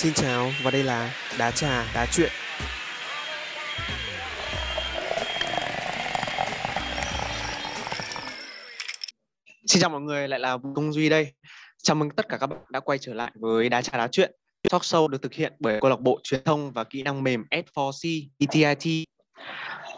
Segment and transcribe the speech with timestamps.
[0.00, 2.30] Xin chào và đây là Đá trà đá chuyện.
[9.66, 11.32] Xin chào mọi người, lại là Công Duy đây.
[11.82, 14.32] Chào mừng tất cả các bạn đã quay trở lại với Đá trà đá chuyện.
[14.70, 17.44] Talk show được thực hiện bởi câu lạc bộ truyền thông và kỹ năng mềm
[17.50, 19.08] S4C ETIT.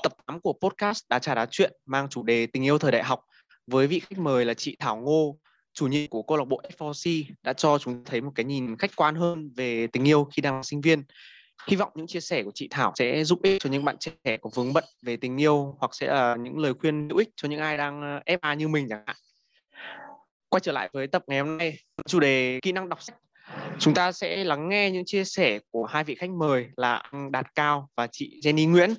[0.02, 3.02] Tập 8 của podcast Đá trà đá chuyện mang chủ đề tình yêu thời đại
[3.02, 3.20] học
[3.66, 5.36] với vị khách mời là chị Thảo Ngô,
[5.74, 8.96] chủ nhiệm của câu lạc bộ F4C đã cho chúng thấy một cái nhìn khách
[8.96, 11.02] quan hơn về tình yêu khi đang là sinh viên.
[11.68, 14.36] Hy vọng những chia sẻ của chị Thảo sẽ giúp ích cho những bạn trẻ
[14.40, 17.48] có vướng bận về tình yêu hoặc sẽ là những lời khuyên hữu ích cho
[17.48, 19.16] những ai đang ờ, FA như mình chẳng hạn.
[20.48, 23.16] Quay trở lại với tập ngày hôm nay, chủ đề kỹ năng đọc sách.
[23.78, 27.32] Chúng ta sẽ lắng nghe những chia sẻ của hai vị khách mời là anh
[27.32, 28.94] Đạt Cao và chị Jenny Nguyễn.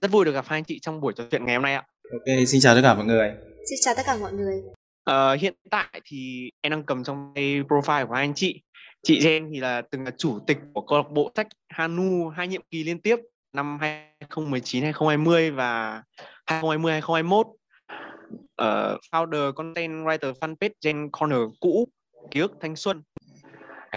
[0.00, 1.86] Rất vui được gặp hai anh chị trong buổi trò chuyện ngày hôm nay ạ.
[2.12, 3.30] Ok, xin chào tất cả mọi người.
[3.70, 4.62] Xin chào tất cả mọi người.
[5.10, 8.62] Uh, hiện tại thì em đang cầm trong tay profile của hai anh chị.
[9.02, 12.48] Chị Jen thì là từng là chủ tịch của câu lạc bộ sách Hanu hai
[12.48, 13.16] nhiệm kỳ liên tiếp
[13.52, 16.02] năm 2019 2020 và
[16.46, 17.46] 2020 2021.
[17.46, 21.88] Uh, founder content writer fanpage Gen Corner cũ
[22.30, 23.02] ký ức thanh xuân.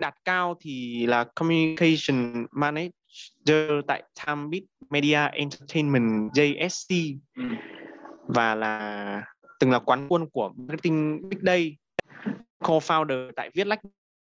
[0.01, 7.43] Đạt cao thì là communication manager tại Timebeat Media Entertainment JSC ừ.
[8.27, 9.23] và là
[9.59, 11.77] từng là quán quân của marketing big day,
[12.59, 13.79] co-founder tại viết lách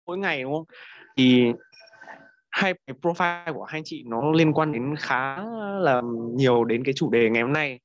[0.07, 0.65] mỗi ngày, đúng không
[1.17, 1.53] thì
[2.51, 5.45] hai cái profile của hai anh chị nó liên quan đến khá
[5.81, 6.03] là
[6.35, 7.81] nhiều đến cái chủ đề ngày hôm nay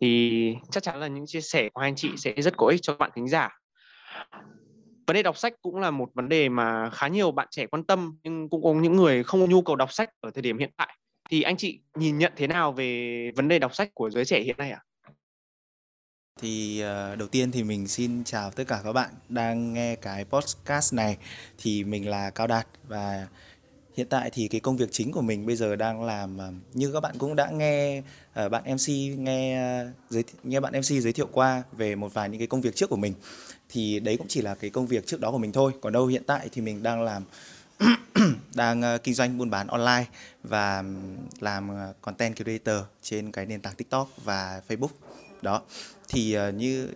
[0.00, 2.82] thì chắc chắn là những chia sẻ của hai anh chị sẽ rất có ích
[2.82, 3.58] cho các bạn thính giả
[5.06, 7.84] vấn đề đọc sách cũng là một vấn đề mà khá nhiều bạn trẻ quan
[7.84, 10.58] tâm, nhưng cũng có những người không có nhu cầu đọc sách ở thời điểm
[10.58, 10.96] hiện tại
[11.30, 14.40] thì anh chị nhìn nhận thế nào về vấn đề đọc sách của giới trẻ
[14.40, 14.82] hiện nay ạ?
[14.82, 14.91] À?
[16.42, 20.24] Thì uh, đầu tiên thì mình xin chào tất cả các bạn đang nghe cái
[20.24, 21.16] podcast này.
[21.58, 23.26] Thì mình là Cao Đạt và
[23.96, 26.92] hiện tại thì cái công việc chính của mình bây giờ đang làm uh, như
[26.92, 28.02] các bạn cũng đã nghe
[28.44, 32.28] uh, bạn MC nghe uh, giới nghe bạn MC giới thiệu qua về một vài
[32.28, 33.14] những cái công việc trước của mình.
[33.68, 35.72] Thì đấy cũng chỉ là cái công việc trước đó của mình thôi.
[35.80, 37.24] Còn đâu hiện tại thì mình đang làm
[38.54, 40.04] đang uh, kinh doanh buôn bán online
[40.42, 40.84] và
[41.40, 44.88] làm uh, content creator trên cái nền tảng TikTok và Facebook.
[45.42, 45.62] Đó
[46.12, 46.88] thì uh, như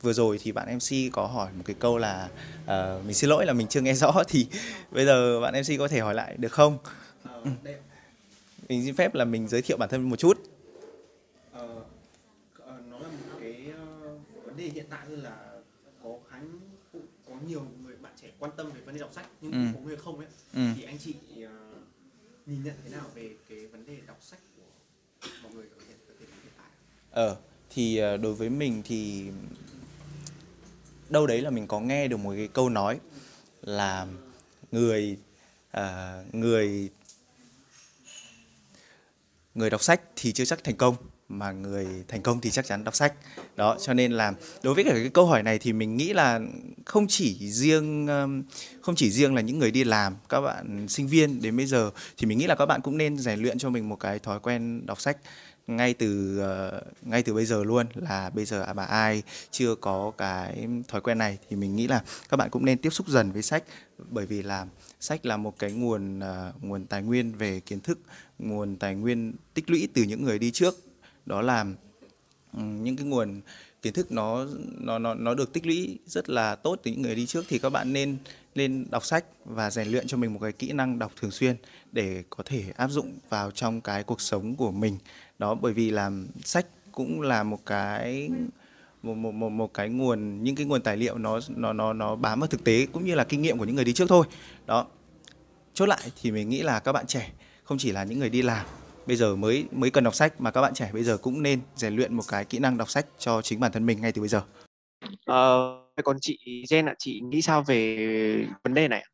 [0.00, 2.28] vừa rồi thì bạn MC có hỏi một cái câu là
[2.62, 4.46] uh, mình xin lỗi là mình chưa nghe rõ thì
[4.90, 6.78] bây giờ bạn MC có thể hỏi lại được không?
[7.24, 7.46] Uh,
[8.68, 10.38] mình xin phép là mình giới thiệu bản thân một chút.
[11.52, 11.84] Uh,
[12.90, 15.36] nó là một cái uh, vấn đề hiện tại là
[16.02, 16.36] có khá
[17.28, 19.58] có nhiều người bạn trẻ quan tâm về vấn đề đọc sách nhưng ừ.
[19.74, 20.60] có người không ấy ừ.
[20.76, 21.14] thì anh chị
[21.44, 21.50] uh,
[22.46, 25.98] nhìn nhận thế nào về cái vấn đề đọc sách của mọi người ở hiện,
[26.58, 26.66] tại?
[27.10, 27.36] Ờ
[27.70, 29.24] thì ờ, đối với mình thì
[31.08, 33.00] đâu đấy là mình có nghe được một cái câu nói
[33.62, 34.06] là
[34.72, 35.16] người
[35.76, 36.90] uh, người
[39.54, 40.96] người đọc sách thì chưa chắc thành công
[41.30, 43.14] mà người thành công thì chắc chắn đọc sách.
[43.56, 44.32] Đó cho nên là
[44.62, 46.40] đối với cả cái câu hỏi này thì mình nghĩ là
[46.86, 48.28] không chỉ riêng ờ,
[48.82, 51.90] không chỉ riêng là những người đi làm các bạn sinh viên đến bây giờ
[52.16, 54.40] thì mình nghĩ là các bạn cũng nên rèn luyện cho mình một cái thói
[54.40, 55.16] quen đọc sách
[55.76, 60.12] ngay từ uh, ngay từ bây giờ luôn là bây giờ mà ai chưa có
[60.18, 63.32] cái thói quen này thì mình nghĩ là các bạn cũng nên tiếp xúc dần
[63.32, 63.64] với sách.
[64.10, 64.66] Bởi vì là
[65.00, 67.98] sách là một cái nguồn uh, nguồn tài nguyên về kiến thức
[68.38, 70.74] nguồn tài nguyên tích lũy từ những người đi trước.
[71.26, 71.66] Đó là
[72.52, 73.40] um, những cái nguồn
[73.82, 74.46] kiến thức nó
[74.78, 77.58] nó nó nó được tích lũy rất là tốt từ những người đi trước thì
[77.58, 78.16] các bạn nên
[78.54, 81.56] nên đọc sách và rèn luyện cho mình một cái kỹ năng đọc thường xuyên
[81.92, 84.98] để có thể áp dụng vào trong cái cuộc sống của mình.
[85.38, 88.30] Đó, bởi vì làm sách cũng là một cái,
[89.02, 92.16] một một một một cái nguồn, những cái nguồn tài liệu nó nó nó nó
[92.16, 94.26] bám vào thực tế cũng như là kinh nghiệm của những người đi trước thôi.
[94.66, 94.86] Đó.
[95.74, 97.32] Chốt lại thì mình nghĩ là các bạn trẻ
[97.64, 98.66] không chỉ là những người đi làm,
[99.06, 101.60] bây giờ mới mới cần đọc sách mà các bạn trẻ bây giờ cũng nên
[101.76, 104.22] rèn luyện một cái kỹ năng đọc sách cho chính bản thân mình ngay từ
[104.22, 104.42] bây giờ.
[105.26, 106.38] Ờ, Vậy còn chị
[106.68, 109.04] Jen ạ, chị nghĩ sao về vấn đề này?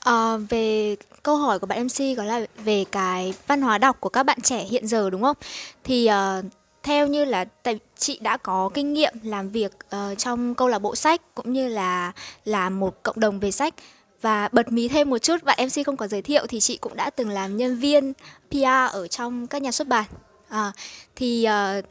[0.00, 4.08] À, về câu hỏi của bạn MC có là về cái văn hóa đọc của
[4.08, 5.36] các bạn trẻ hiện giờ đúng không?
[5.84, 6.44] Thì uh,
[6.82, 10.78] theo như là tại chị đã có kinh nghiệm làm việc uh, trong câu lạc
[10.78, 12.12] bộ sách cũng như là
[12.44, 13.74] là một cộng đồng về sách
[14.20, 16.96] và bật mí thêm một chút bạn MC không có giới thiệu thì chị cũng
[16.96, 18.12] đã từng làm nhân viên
[18.50, 20.04] PR ở trong các nhà xuất bản
[20.48, 20.72] à,
[21.16, 21.46] thì
[21.78, 21.84] uh,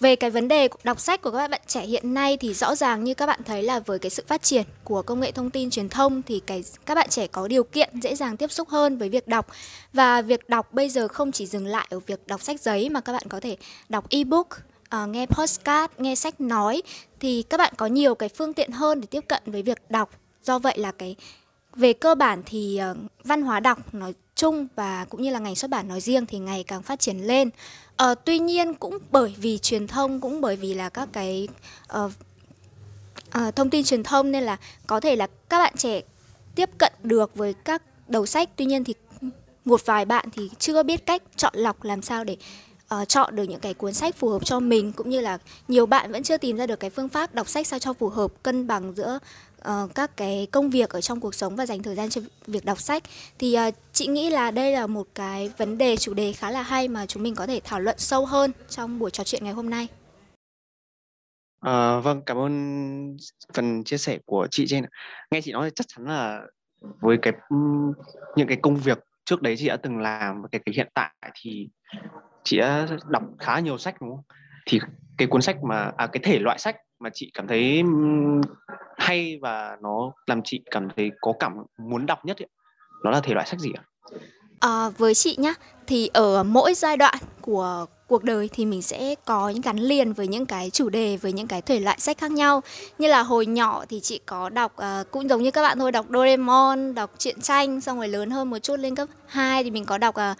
[0.00, 3.04] về cái vấn đề đọc sách của các bạn trẻ hiện nay thì rõ ràng
[3.04, 5.70] như các bạn thấy là với cái sự phát triển của công nghệ thông tin
[5.70, 8.98] truyền thông thì cái các bạn trẻ có điều kiện dễ dàng tiếp xúc hơn
[8.98, 9.46] với việc đọc.
[9.92, 13.00] Và việc đọc bây giờ không chỉ dừng lại ở việc đọc sách giấy mà
[13.00, 13.56] các bạn có thể
[13.88, 14.48] đọc ebook
[14.88, 16.82] À, nghe postcard nghe sách nói.
[17.20, 20.10] Thì các bạn có nhiều cái phương tiện hơn để tiếp cận với việc đọc.
[20.42, 21.16] Do vậy là cái
[21.74, 25.54] về cơ bản thì uh, văn hóa đọc nói chung và cũng như là ngành
[25.54, 27.50] xuất bản nói riêng thì ngày càng phát triển lên.
[28.02, 31.48] Uh, tuy nhiên cũng bởi vì truyền thông cũng bởi vì là các cái
[31.98, 32.12] uh,
[33.38, 34.56] uh, thông tin truyền thông nên là
[34.86, 36.00] có thể là các bạn trẻ
[36.54, 38.48] tiếp cận được với các đầu sách.
[38.56, 38.94] Tuy nhiên thì
[39.64, 42.36] một vài bạn thì chưa biết cách chọn lọc làm sao để
[42.94, 45.86] uh, chọn được những cái cuốn sách phù hợp cho mình cũng như là nhiều
[45.86, 48.32] bạn vẫn chưa tìm ra được cái phương pháp đọc sách sao cho phù hợp
[48.42, 49.18] cân bằng giữa
[49.68, 52.64] uh, các cái công việc ở trong cuộc sống và dành thời gian cho việc
[52.64, 53.02] đọc sách
[53.38, 56.62] thì uh, chị nghĩ là đây là một cái vấn đề chủ đề khá là
[56.62, 59.52] hay mà chúng mình có thể thảo luận sâu hơn trong buổi trò chuyện ngày
[59.52, 59.88] hôm nay.
[61.60, 63.16] À, vâng, cảm ơn
[63.54, 64.84] phần chia sẻ của chị trên.
[65.30, 66.42] Nghe chị nói thì chắc chắn là
[67.00, 67.32] với cái
[68.36, 71.12] những cái công việc trước đấy chị đã từng làm và cái, cái hiện tại
[71.34, 71.68] thì
[72.44, 74.24] chị đã đọc khá nhiều sách đúng không?
[74.66, 74.80] Thì
[75.16, 77.82] cái cuốn sách mà à cái thể loại sách mà chị cảm thấy
[78.96, 82.48] hay và nó làm chị cảm thấy có cảm muốn đọc nhất ấy,
[83.04, 83.82] nó là thể loại sách gì ạ?
[84.60, 85.54] À, với chị nhá
[85.86, 90.12] thì ở mỗi giai đoạn của cuộc đời thì mình sẽ có những gắn liền
[90.12, 92.62] với những cái chủ đề với những cái thể loại sách khác nhau
[92.98, 95.92] như là hồi nhỏ thì chị có đọc uh, cũng giống như các bạn thôi
[95.92, 99.70] đọc Doraemon đọc truyện tranh xong rồi lớn hơn một chút lên cấp 2 thì
[99.70, 100.36] mình có đọc uh,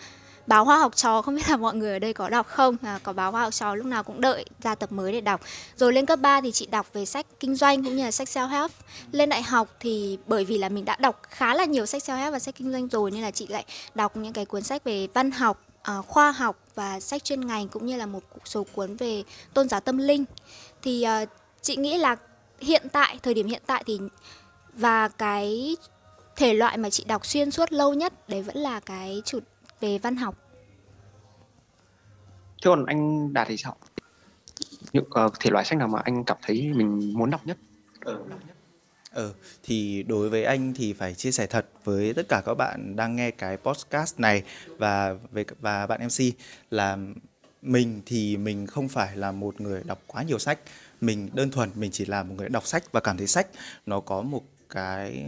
[0.49, 2.77] báo hoa học trò không biết là mọi người ở đây có đọc không?
[2.83, 5.41] À, có báo hoa học trò lúc nào cũng đợi ra tập mới để đọc.
[5.77, 8.29] Rồi lên cấp 3 thì chị đọc về sách kinh doanh cũng như là sách
[8.29, 8.71] self help
[9.13, 12.17] lên đại học thì bởi vì là mình đã đọc khá là nhiều sách self
[12.17, 13.65] help và sách kinh doanh rồi nên là chị lại
[13.95, 15.63] đọc những cái cuốn sách về văn học
[15.99, 19.23] uh, khoa học và sách chuyên ngành cũng như là một số cuốn về
[19.55, 20.25] tôn giáo tâm linh.
[20.83, 21.29] Thì uh,
[21.63, 22.17] chị nghĩ là
[22.61, 24.01] hiện tại thời điểm hiện tại thì
[24.73, 25.77] và cái
[26.37, 29.39] thể loại mà chị đọc xuyên suốt lâu nhất đấy vẫn là cái chủ
[29.81, 30.35] về văn học.
[32.63, 33.77] Thế còn anh đạt thì sao?
[34.93, 37.59] Những uh, thể loại sách nào mà anh cảm thấy mình muốn đọc nhất?
[38.01, 38.19] Ừ.
[39.13, 39.33] Ừ,
[39.63, 43.17] thì đối với anh thì phải chia sẻ thật với tất cả các bạn đang
[43.17, 46.35] nghe cái podcast này và về và bạn MC
[46.71, 46.99] là
[47.63, 50.59] mình thì mình không phải là một người đọc quá nhiều sách.
[51.01, 53.47] Mình đơn thuần mình chỉ là một người đọc sách và cảm thấy sách
[53.87, 55.27] nó có một cái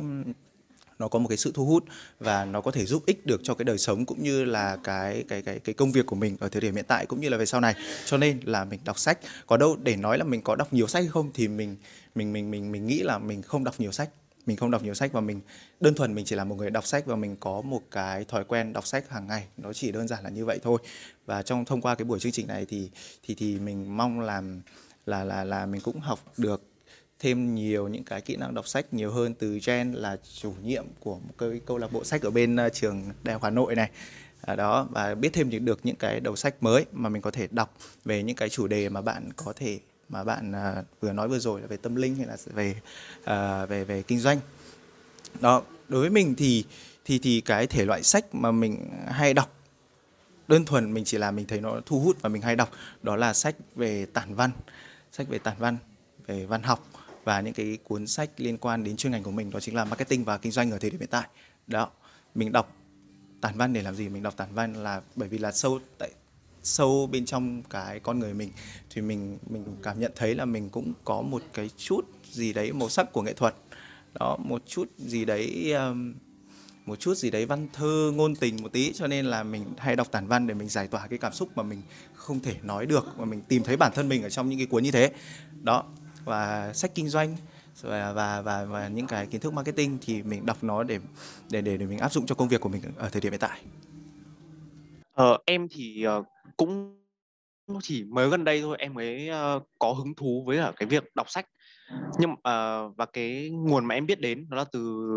[1.01, 1.85] nó có một cái sự thu hút
[2.19, 5.25] và nó có thể giúp ích được cho cái đời sống cũng như là cái
[5.29, 7.37] cái cái cái công việc của mình ở thời điểm hiện tại cũng như là
[7.37, 7.75] về sau này.
[8.07, 10.87] Cho nên là mình đọc sách có đâu, để nói là mình có đọc nhiều
[10.87, 11.77] sách hay không thì mình
[12.15, 14.11] mình mình mình mình nghĩ là mình không đọc nhiều sách.
[14.47, 15.41] Mình không đọc nhiều sách và mình
[15.81, 18.45] đơn thuần mình chỉ là một người đọc sách và mình có một cái thói
[18.45, 19.45] quen đọc sách hàng ngày.
[19.57, 20.79] Nó chỉ đơn giản là như vậy thôi.
[21.27, 22.91] Và trong, thông qua cái buổi chương trình này thì
[23.23, 24.61] thì thì mình mong làm
[25.07, 26.70] là là là mình cũng học được
[27.21, 30.85] thêm nhiều những cái kỹ năng đọc sách nhiều hơn từ Jen là chủ nhiệm
[31.01, 33.75] của một cái câu lạc bộ sách ở bên ờ, trường Đại học Hà Nội
[33.75, 33.91] này.
[34.41, 37.49] À, đó và biết thêm được những cái đầu sách mới mà mình có thể
[37.51, 39.79] đọc về những cái chủ đề mà bạn có thể
[40.09, 42.75] mà bạn ờ, vừa nói vừa rồi là về tâm linh hay là về
[43.21, 44.41] uh, về về kinh doanh.
[45.41, 46.65] Đó đối với mình thì
[47.05, 49.57] thì thì cái thể loại sách mà mình hay đọc
[50.49, 52.71] đơn thuần mình chỉ là mình thấy nó thu hút và mình hay đọc
[53.03, 54.51] đó là sách về tản văn
[55.13, 55.77] sách về tản văn
[56.27, 56.90] về văn học
[57.25, 59.85] và những cái cuốn sách liên quan đến chuyên ngành của mình đó chính là
[59.85, 61.29] marketing và kinh doanh ở thời điểm hiện tại.
[61.67, 61.91] Đó
[62.35, 62.77] mình đọc
[63.41, 64.09] tản văn để làm gì?
[64.09, 66.11] Mình đọc tản văn là bởi vì là sâu tại
[66.63, 68.51] sâu bên trong cái con người mình
[68.91, 72.73] thì mình mình cảm nhận thấy là mình cũng có một cái chút gì đấy
[72.73, 73.55] màu sắc của nghệ thuật.
[74.15, 76.15] Đó một chút gì đấy um,
[76.87, 78.93] một chút gì đấy văn thơ ngôn tình một tí.
[78.93, 81.49] Cho nên là mình hay đọc tản văn để mình giải tỏa cái cảm xúc
[81.55, 81.83] mà mình
[82.15, 84.67] không thể nói được mà mình tìm thấy bản thân mình ở trong những cái
[84.67, 85.13] cuốn như thế.
[85.63, 85.85] Đó
[86.25, 87.37] và sách kinh doanh
[87.83, 90.99] và và và, và những cái kiến thức marketing thì mình đọc nó để
[91.51, 93.41] để để để mình áp dụng cho công việc của mình ở thời điểm hiện
[93.41, 93.63] tại.
[95.13, 96.97] Ờ, em thì uh, cũng
[97.83, 101.05] chỉ mới gần đây thôi em mới uh, có hứng thú với cả cái việc
[101.15, 101.47] đọc sách.
[102.19, 105.09] Nhưng uh, và cái nguồn mà em biết đến nó là từ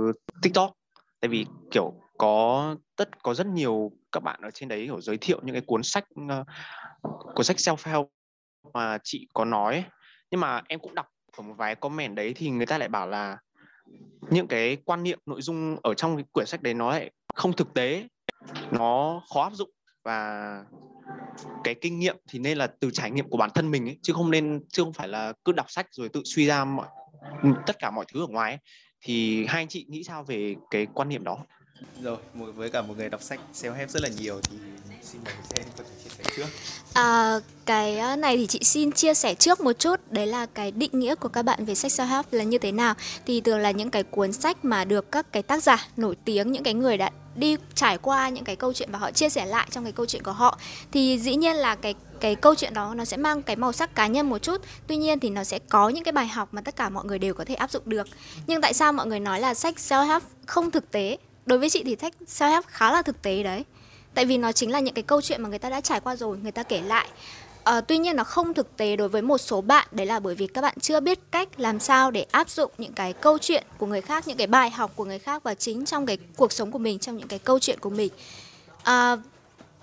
[0.41, 0.71] TikTok.
[1.19, 5.17] Tại vì kiểu có tất có rất nhiều các bạn ở trên đấy kiểu giới
[5.17, 6.47] thiệu những cái cuốn sách uh,
[7.35, 8.07] cuốn sách self help
[8.73, 9.85] mà chị có nói
[10.33, 13.07] nhưng mà em cũng đọc ở một vài comment đấy thì người ta lại bảo
[13.07, 13.37] là
[14.29, 17.53] những cái quan niệm nội dung ở trong cái quyển sách đấy nó lại không
[17.53, 18.07] thực tế
[18.71, 19.69] nó khó áp dụng
[20.03, 20.65] và
[21.63, 24.13] cái kinh nghiệm thì nên là từ trải nghiệm của bản thân mình ấy, chứ
[24.13, 26.87] không nên chứ không phải là cứ đọc sách rồi tự suy ra mọi
[27.65, 28.59] tất cả mọi thứ ở ngoài ấy.
[29.01, 31.45] thì hai anh chị nghĩ sao về cái quan niệm đó
[32.01, 34.57] rồi với cả một người đọc sách self help rất là nhiều thì
[35.03, 36.45] xin mời Jen có thể chia sẻ trước.
[36.93, 39.99] À, cái ờ, này thì chị xin chia sẻ trước một chút.
[40.09, 42.71] Đấy là cái định nghĩa của các bạn về sách self help là như thế
[42.71, 42.93] nào.
[43.25, 46.51] Thì thường là những cái cuốn sách mà được các cái tác giả nổi tiếng
[46.51, 49.45] những cái người đã đi trải qua những cái câu chuyện và họ chia sẻ
[49.45, 50.57] lại trong cái câu chuyện của họ.
[50.91, 53.95] Thì dĩ nhiên là cái cái câu chuyện đó nó sẽ mang cái màu sắc
[53.95, 54.61] cá nhân một chút.
[54.87, 57.19] Tuy nhiên thì nó sẽ có những cái bài học mà tất cả mọi người
[57.19, 58.07] đều có thể áp dụng được.
[58.47, 61.17] Nhưng tại sao mọi người nói là sách self help không thực tế?
[61.45, 63.63] Đối với chị thì sách self help khá là thực tế đấy.
[64.13, 66.15] Tại vì nó chính là những cái câu chuyện mà người ta đã trải qua
[66.15, 67.07] rồi người ta kể lại.
[67.63, 70.35] À, tuy nhiên nó không thực tế đối với một số bạn đấy là bởi
[70.35, 73.63] vì các bạn chưa biết cách làm sao để áp dụng những cái câu chuyện
[73.77, 76.51] của người khác những cái bài học của người khác và chính trong cái cuộc
[76.51, 78.11] sống của mình trong những cái câu chuyện của mình.
[78.83, 79.17] À,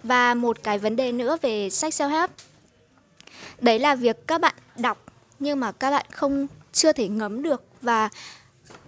[0.03, 2.31] và một cái vấn đề nữa về sách self help
[3.61, 5.05] đấy là việc các bạn đọc
[5.39, 7.63] nhưng mà các bạn không chưa thể ngấm được.
[7.83, 8.09] Và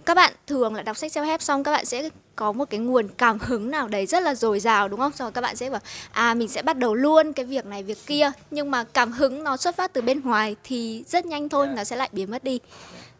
[0.05, 2.79] các bạn thường là đọc sách self help xong các bạn sẽ có một cái
[2.79, 5.11] nguồn cảm hứng nào đấy rất là dồi dào đúng không?
[5.17, 7.97] Rồi các bạn sẽ bảo à mình sẽ bắt đầu luôn cái việc này việc
[8.05, 11.67] kia nhưng mà cảm hứng nó xuất phát từ bên ngoài thì rất nhanh thôi
[11.67, 12.59] nó sẽ lại biến mất đi.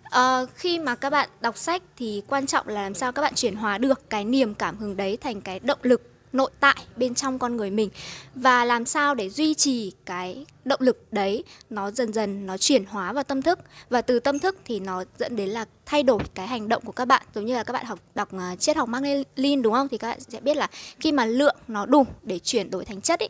[0.03, 3.35] À, khi mà các bạn đọc sách thì quan trọng là làm sao các bạn
[3.35, 7.15] chuyển hóa được cái niềm cảm hứng đấy thành cái động lực nội tại bên
[7.15, 7.89] trong con người mình.
[8.35, 12.85] Và làm sao để duy trì cái động lực đấy nó dần dần nó chuyển
[12.85, 13.59] hóa vào tâm thức.
[13.89, 16.91] Và từ tâm thức thì nó dẫn đến là thay đổi cái hành động của
[16.91, 17.23] các bạn.
[17.35, 19.87] Giống như là các bạn học đọc uh, triết học Mark Lenin đúng không?
[19.87, 20.67] Thì các bạn sẽ biết là
[20.99, 23.29] khi mà lượng nó đủ để chuyển đổi thành chất ấy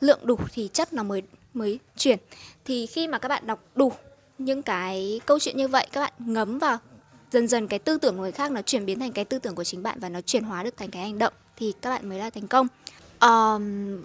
[0.00, 1.22] lượng đủ thì chất nó mới
[1.54, 2.18] mới chuyển.
[2.64, 3.92] Thì khi mà các bạn đọc đủ
[4.38, 6.78] những cái câu chuyện như vậy các bạn ngấm vào
[7.30, 9.54] dần dần cái tư tưởng của người khác nó chuyển biến thành cái tư tưởng
[9.54, 12.08] của chính bạn và nó chuyển hóa được thành cái hành động thì các bạn
[12.08, 12.66] mới là thành công.
[13.20, 14.02] Um,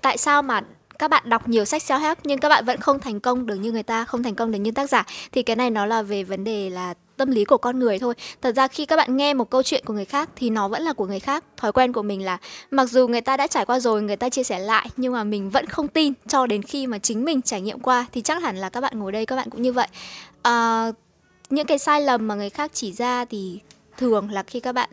[0.00, 0.60] tại sao mà
[0.98, 3.54] các bạn đọc nhiều sách self help nhưng các bạn vẫn không thành công được
[3.54, 5.04] như người ta không thành công được như tác giả?
[5.32, 8.14] Thì cái này nó là về vấn đề là tâm lý của con người thôi.
[8.42, 10.82] Thật ra khi các bạn nghe một câu chuyện của người khác thì nó vẫn
[10.82, 11.44] là của người khác.
[11.56, 12.38] Thói quen của mình là
[12.70, 15.24] mặc dù người ta đã trải qua rồi người ta chia sẻ lại nhưng mà
[15.24, 18.42] mình vẫn không tin cho đến khi mà chính mình trải nghiệm qua thì chắc
[18.42, 19.88] hẳn là các bạn ngồi đây các bạn cũng như vậy.
[20.42, 20.86] À,
[21.50, 23.60] những cái sai lầm mà người khác chỉ ra thì
[23.96, 24.90] thường là khi các bạn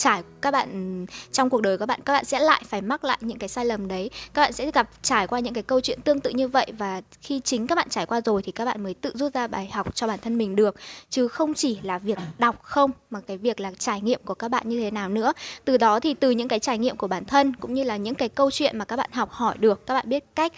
[0.00, 3.18] trải các bạn, trong cuộc đời các bạn các bạn sẽ lại phải mắc lại
[3.20, 4.10] những cái sai lầm đấy.
[4.34, 7.00] Các bạn sẽ gặp trải qua những cái câu chuyện tương tự như vậy và
[7.20, 9.70] khi chính các bạn trải qua rồi thì các bạn mới tự rút ra bài
[9.72, 10.76] học cho bản thân mình được.
[11.10, 14.48] Chứ không chỉ là việc đọc không, mà cái việc là trải nghiệm của các
[14.48, 15.32] bạn như thế nào nữa.
[15.64, 18.14] Từ đó thì từ những cái trải nghiệm của bản thân cũng như là những
[18.14, 20.52] cái câu chuyện mà các bạn học hỏi được, các bạn biết cách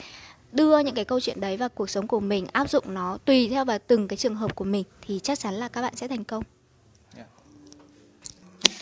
[0.53, 3.49] đưa những cái câu chuyện đấy vào cuộc sống của mình, áp dụng nó tùy
[3.49, 6.09] theo vào từng cái trường hợp của mình, thì chắc chắn là các bạn sẽ
[6.09, 6.45] thành công.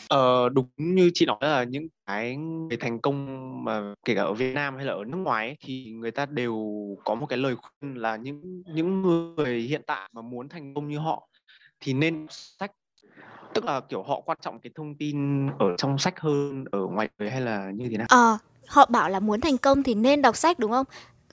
[0.09, 4.33] Ờ, đúng như chị nói là những cái người thành công mà kể cả ở
[4.33, 6.57] Việt Nam hay là ở nước ngoài ấy, thì người ta đều
[7.05, 10.89] có một cái lời khuyên là những những người hiện tại mà muốn thành công
[10.89, 11.29] như họ
[11.81, 12.73] thì nên sách
[13.55, 17.09] tức là kiểu họ quan trọng cái thông tin ở trong sách hơn ở ngoài
[17.19, 18.07] đời hay là như thế nào?
[18.11, 20.87] Ờ, họ bảo là muốn thành công thì nên đọc sách đúng không?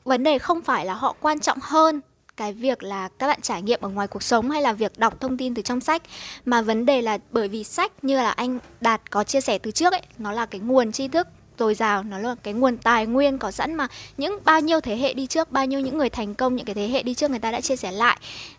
[0.04, 2.02] Vấn đề không phải là họ quan trọng hơn
[2.38, 5.22] cái việc là các bạn trải nghiệm ở ngoài cuộc sống hay là việc đọc
[5.22, 6.02] thông tin từ trong sách.
[6.46, 9.72] Mà vấn đề là bởi vì sách như là anh Đạt có chia sẻ từ
[9.72, 11.28] trước ấy nó là cái nguồn tri thức
[11.60, 14.98] dồi dào nó là cái nguồn tài nguyên có sẵn mà những bao nhiêu thế
[14.98, 17.32] hệ đi trước bao nhiêu những người thành công những cái thế hệ đi trước
[17.32, 18.18] người ta đã chia sẻ lại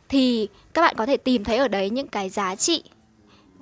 [0.08, 2.82] thì các bạn có thể tìm thấy ở đấy những cái giá trị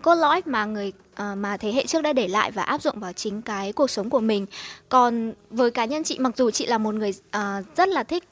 [0.03, 3.01] cốt lõi mà người uh, mà thế hệ trước đã để lại và áp dụng
[3.01, 4.47] vào chính cái cuộc sống của mình.
[4.89, 8.25] Còn với cá nhân chị mặc dù chị là một người uh, rất là thích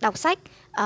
[0.00, 0.38] đọc sách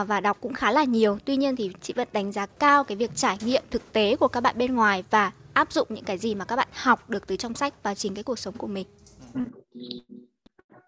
[0.06, 1.18] và đọc cũng khá là nhiều.
[1.24, 4.28] Tuy nhiên thì chị vẫn đánh giá cao cái việc trải nghiệm thực tế của
[4.28, 7.26] các bạn bên ngoài và áp dụng những cái gì mà các bạn học được
[7.26, 8.86] từ trong sách vào chính cái cuộc sống của mình.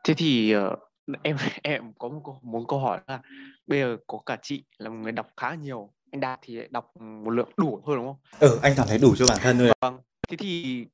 [0.04, 0.78] Thế thì uh,
[1.22, 3.20] em em có một câu, muốn câu hỏi là
[3.66, 6.96] bây giờ có cả chị là một người đọc khá nhiều anh đạt thì đọc
[7.00, 8.16] một lượng đủ thôi đúng không?
[8.40, 9.98] Ừ anh cảm thấy đủ cho bản thân thôi vâng.
[10.28, 10.84] Thế thì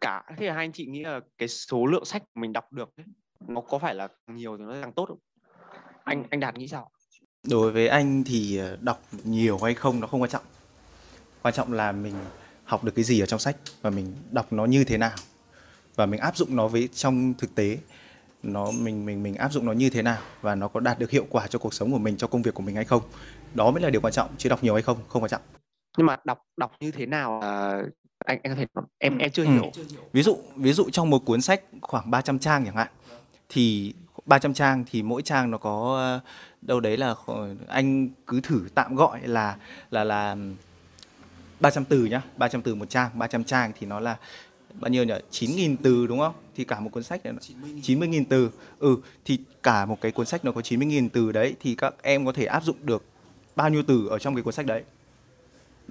[0.00, 2.96] cả thế là hai anh chị nghĩ là cái số lượng sách mình đọc được
[2.96, 3.06] ấy,
[3.48, 5.18] nó có phải là nhiều thì nó càng tốt không?
[6.04, 6.90] Anh anh đạt nghĩ sao
[7.48, 10.42] đối với anh thì ờ, đọc nhiều hay không nó không quan trọng.
[11.42, 12.14] Quan trọng là mình
[12.64, 15.12] học được cái gì ở trong sách và mình đọc nó như thế nào.
[15.96, 17.78] Và mình áp dụng nó với trong thực tế
[18.42, 21.10] nó mình mình mình áp dụng nó như thế nào và nó có đạt được
[21.10, 23.02] hiệu quả cho cuộc sống của mình cho công việc của mình hay không.
[23.54, 25.42] Đó mới là điều quan trọng chứ đọc nhiều hay không không quan trọng.
[25.98, 27.82] Nhưng mà đọc đọc như thế nào à,
[28.24, 28.66] anh anh có thể
[28.98, 29.50] em em chưa ừ.
[29.50, 29.70] hiểu.
[30.12, 32.88] Ví dụ ví dụ trong một cuốn sách khoảng 300 trang chẳng hạn
[33.48, 33.94] thì
[34.26, 36.20] 300 trang thì mỗi trang nó có ờ,
[36.62, 37.14] đâu đấy là
[37.68, 39.56] anh cứ thử tạm gọi là
[39.90, 40.36] là là
[41.60, 44.16] 300 từ nhá 300 từ một trang 300 trang thì nó là
[44.74, 45.14] bao nhiêu nhỉ?
[45.30, 46.34] 9.000 từ đúng không?
[46.56, 47.34] Thì cả một cuốn sách này
[47.82, 48.50] 90.000 từ.
[48.78, 52.26] Ừ thì cả một cái cuốn sách nó có 90.000 từ đấy thì các em
[52.26, 53.04] có thể áp dụng được
[53.56, 54.82] bao nhiêu từ ở trong cái cuốn sách đấy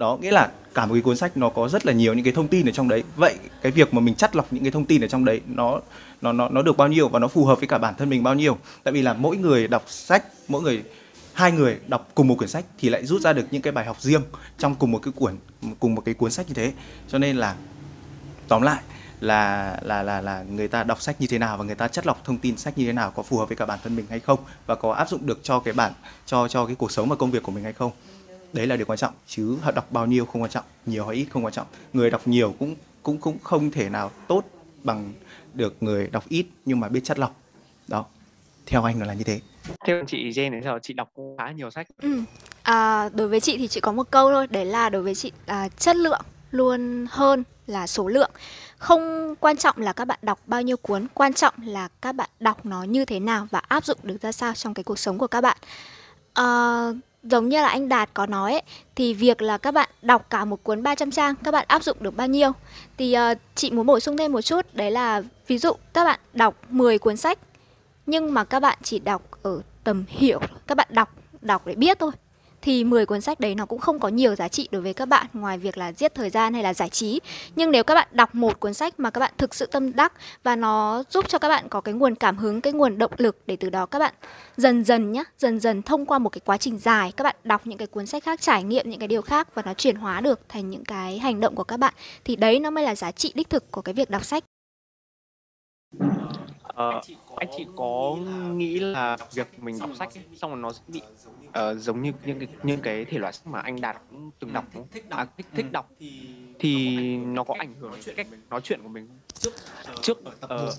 [0.00, 2.32] đó nghĩa là cả một cái cuốn sách nó có rất là nhiều những cái
[2.32, 3.02] thông tin ở trong đấy.
[3.16, 5.80] Vậy cái việc mà mình chắt lọc những cái thông tin ở trong đấy, nó
[6.20, 8.22] nó nó nó được bao nhiêu và nó phù hợp với cả bản thân mình
[8.22, 8.58] bao nhiêu?
[8.84, 10.82] Tại vì là mỗi người đọc sách, mỗi người,
[11.32, 13.84] hai người đọc cùng một quyển sách thì lại rút ra được những cái bài
[13.84, 14.22] học riêng
[14.58, 15.36] trong cùng một cái cuốn
[15.80, 16.72] cùng một cái cuốn sách như thế.
[17.08, 17.54] Cho nên là,
[18.48, 18.82] tóm lại
[19.20, 22.06] là là là là người ta đọc sách như thế nào và người ta chất
[22.06, 24.06] lọc thông tin sách như thế nào có phù hợp với cả bản thân mình
[24.10, 24.38] hay không?
[24.66, 25.92] Và có áp dụng được cho cái bản,
[26.26, 27.92] cho cho cái cuộc sống và công việc của mình hay không?
[28.52, 31.16] Đấy là điều quan trọng chứ họ đọc bao nhiêu không quan trọng nhiều hay
[31.16, 31.66] ít không quan trọng.
[31.92, 34.44] Người đọc nhiều cũng cũng cũng không thể nào tốt
[34.82, 35.12] bằng
[35.54, 37.36] được người đọc ít nhưng mà biết chất lọc.
[37.88, 38.04] Đó
[38.66, 39.40] theo anh là như thế.
[39.86, 40.78] Theo chị Jen thì sao?
[40.82, 41.86] Chị đọc khá nhiều sách.
[42.02, 42.22] Ừ.
[42.62, 45.32] à, đối với chị thì chỉ có một câu thôi đấy là đối với chị
[45.46, 48.30] à, chất lượng luôn hơn là số lượng.
[48.78, 52.30] Không quan trọng là các bạn đọc bao nhiêu cuốn quan trọng là các bạn
[52.40, 55.18] đọc nó như thế nào và áp dụng được ra sao trong cái cuộc sống
[55.18, 55.56] của các bạn.
[56.32, 56.44] À,
[57.22, 58.62] giống như là anh Đạt có nói ấy,
[58.96, 61.96] thì việc là các bạn đọc cả một cuốn 300 trang các bạn áp dụng
[62.00, 62.52] được bao nhiêu?
[62.98, 66.20] Thì uh, chị muốn bổ sung thêm một chút đấy là ví dụ các bạn
[66.32, 67.38] đọc 10 cuốn sách
[68.06, 71.98] nhưng mà các bạn chỉ đọc ở tầm hiểu các bạn đọc đọc để biết
[71.98, 72.10] thôi
[72.62, 75.06] thì 10 cuốn sách đấy nó cũng không có nhiều giá trị đối với các
[75.06, 77.20] bạn ngoài việc là giết thời gian hay là giải trí.
[77.56, 80.12] Nhưng nếu các bạn đọc một cuốn sách mà các bạn thực sự tâm đắc
[80.42, 83.36] và nó giúp cho các bạn có cái nguồn cảm hứng, cái nguồn động lực
[83.46, 84.14] để từ đó các bạn
[84.56, 87.66] dần dần nhá, dần dần thông qua một cái quá trình dài các bạn đọc
[87.66, 90.20] những cái cuốn sách khác, trải nghiệm những cái điều khác và nó chuyển hóa
[90.20, 93.12] được thành những cái hành động của các bạn thì đấy nó mới là giá
[93.12, 94.44] trị đích thực của cái việc đọc sách.
[96.62, 97.00] Ờ,
[97.36, 98.16] anh chị có
[98.52, 101.02] nghĩ là việc mình đọc sách ấy, xong rồi nó sẽ bị
[101.50, 104.52] uh, giống như những cái những cái thể loại sách mà anh Đạt cũng từng
[104.52, 105.02] đọc đúng không?
[105.10, 105.90] À, thích thích đọc.
[106.58, 109.08] thì nó có ảnh hưởng đến cách nói chuyện của mình.
[110.02, 110.30] trước uh,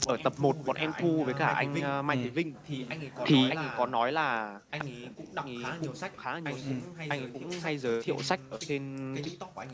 [0.07, 2.53] ở tập 1 bọn em thu với cả anh uh, Mai Thế Vinh.
[2.67, 6.11] thì anh ấy có nói là anh ấy cũng đọc khá nhiều sách.
[6.17, 6.53] khá là nhiều
[6.97, 9.15] anh ấy cũng hay giới thiệu sách ở trên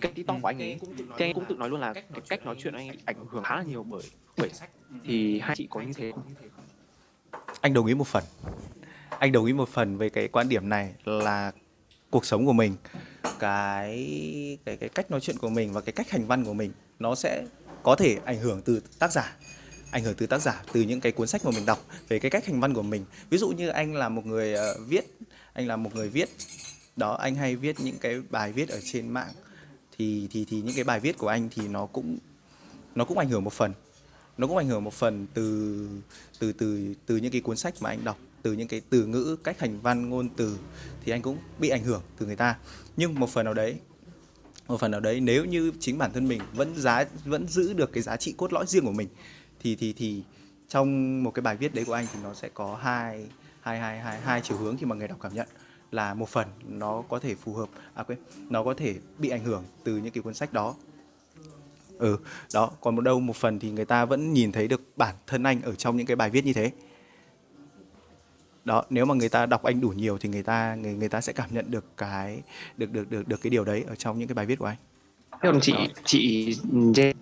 [0.01, 0.80] kênh TikTok của anh ấy.
[1.18, 3.44] thì anh cũng tự nói luôn là cái cách nói chuyện anh ấy ảnh hưởng
[3.44, 4.04] khá là nhiều bởi
[4.38, 4.70] bởi sách.
[5.06, 6.24] thì hai chị có như thế không?
[7.62, 8.24] Anh đồng ý một phần.
[9.20, 11.52] Anh đồng ý một phần về cái quan điểm này là
[12.10, 12.76] cuộc sống của mình,
[13.40, 16.72] cái cái cái cách nói chuyện của mình và cái cách hành văn của mình
[17.00, 17.46] nó sẽ
[17.84, 19.36] có thể ảnh hưởng từ tác giả
[19.92, 22.32] ảnh hưởng từ tác giả từ những cái cuốn sách mà mình đọc về cái
[22.32, 23.06] cách hành văn của mình.
[23.30, 25.18] Ví dụ như anh là một người uh, viết
[25.54, 26.30] anh là một người viết
[26.96, 29.34] đó anh hay viết những cái bài viết ở trên mạng
[29.98, 32.18] thì thì thì những cái bài viết của anh thì nó cũng
[32.96, 33.74] nó cũng ảnh hưởng một phần
[34.38, 35.88] nó cũng ảnh hưởng một phần từ
[36.40, 39.38] từ từ từ những cái cuốn sách mà anh đọc từ những cái từ ngữ,
[39.44, 40.57] cách hành văn, ngôn từ
[41.05, 42.57] thì anh cũng bị ảnh hưởng từ người ta.
[42.98, 43.79] Nhưng một phần nào đấy,
[44.68, 47.94] một phần nào đấy nếu như chính bản thân mình vẫn giá, vẫn giữ được
[47.94, 49.07] cái giá trị cốt lõi riêng của mình,
[49.60, 50.24] thì thì thì
[50.68, 53.27] trong một cái bài viết đấy của anh thì nó sẽ có hai
[53.62, 55.48] hai hai hai hai chiều hướng khi mà người đọc cảm nhận.
[55.92, 59.44] Là một phần nó có thể phù hợp à quên, nó có thể bị ảnh
[59.44, 60.75] hưởng từ những cái cuốn sách đó.
[61.98, 62.18] Ừ
[62.53, 65.44] đó, còn một đâu, một phần thì người ta vẫn nhìn thấy được bản thân
[65.44, 66.72] anh ở trong những cái bài viết như thế
[68.68, 71.22] đó nếu mà người ta đọc anh đủ nhiều thì người ta người người ta
[71.22, 72.42] sẽ cảm nhận được cái
[72.77, 74.77] được được được được cái điều đấy ở trong những cái bài viết của anh.
[75.32, 75.74] Thế còn chị
[76.06, 76.56] chị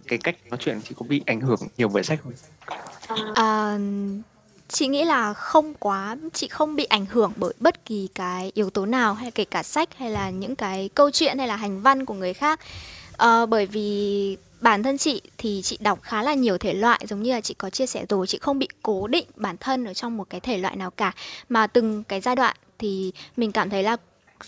[0.07, 2.33] cái cách nói chuyện chị có bị ảnh hưởng nhiều bởi sách không?
[3.35, 3.77] À,
[4.67, 8.69] chị nghĩ là không quá chị không bị ảnh hưởng bởi bất kỳ cái yếu
[8.69, 11.81] tố nào hay kể cả sách hay là những cái câu chuyện hay là hành
[11.81, 12.59] văn của người khác.
[13.17, 17.23] À, bởi vì bản thân chị thì chị đọc khá là nhiều thể loại, giống
[17.23, 19.93] như là chị có chia sẻ rồi, chị không bị cố định bản thân ở
[19.93, 21.11] trong một cái thể loại nào cả.
[21.49, 23.97] Mà từng cái giai đoạn thì mình cảm thấy là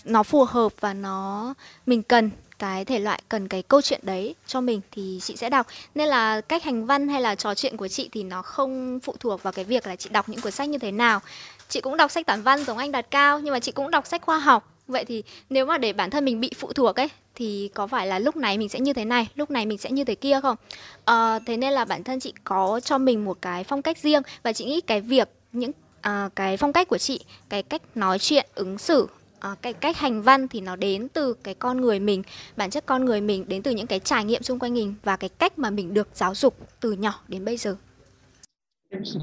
[0.04, 1.54] nó phù hợp và nó
[1.86, 5.50] mình cần cái thể loại, cần cái câu chuyện đấy cho mình thì chị sẽ
[5.50, 5.66] đọc.
[5.94, 9.14] Nên là cách hành văn hay là trò chuyện của chị thì nó không phụ
[9.20, 11.20] thuộc vào cái việc là chị đọc những cuốn sách như thế nào.
[11.68, 14.06] Chị cũng đọc sách toán văn giống anh đạt cao, nhưng mà chị cũng đọc
[14.06, 17.08] sách khoa học vậy thì nếu mà để bản thân mình bị phụ thuộc ấy
[17.34, 19.90] thì có phải là lúc này mình sẽ như thế này lúc này mình sẽ
[19.90, 20.56] như thế kia không?
[21.04, 24.22] À, thế nên là bản thân chị có cho mình một cái phong cách riêng
[24.42, 28.18] và chị nghĩ cái việc những à, cái phong cách của chị cái cách nói
[28.18, 29.08] chuyện ứng xử
[29.40, 32.22] à, cái cách hành văn thì nó đến từ cái con người mình
[32.56, 35.16] bản chất con người mình đến từ những cái trải nghiệm xung quanh mình và
[35.16, 37.76] cái cách mà mình được giáo dục từ nhỏ đến bây giờ.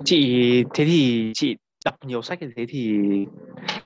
[0.05, 0.23] Chị
[0.73, 2.97] thế thì chị đọc nhiều sách như thế thì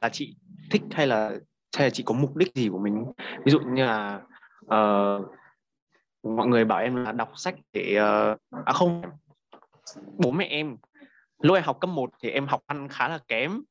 [0.01, 0.35] là chị
[0.71, 1.31] thích hay là
[1.77, 3.05] hay là chị có mục đích gì của mình?
[3.45, 4.21] Ví dụ như là
[4.65, 5.25] uh,
[6.23, 9.01] mọi người bảo em là đọc sách để uh, à không
[10.17, 10.77] bố mẹ em
[11.39, 13.61] lúc em học cấp 1 thì em học văn khá là kém.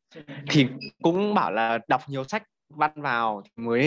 [0.51, 0.67] Thì
[1.03, 3.83] cũng bảo là đọc nhiều sách văn vào thì mới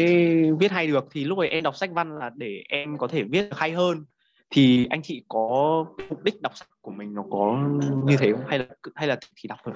[0.60, 1.08] viết hay được.
[1.12, 3.72] Thì lúc ấy em đọc sách văn là để em có thể viết được hay
[3.72, 4.06] hơn.
[4.50, 7.70] Thì anh chị có mục đích đọc sách của mình nó có
[8.06, 8.44] như thế không?
[8.48, 9.74] Hay là hay là thì đọc thôi?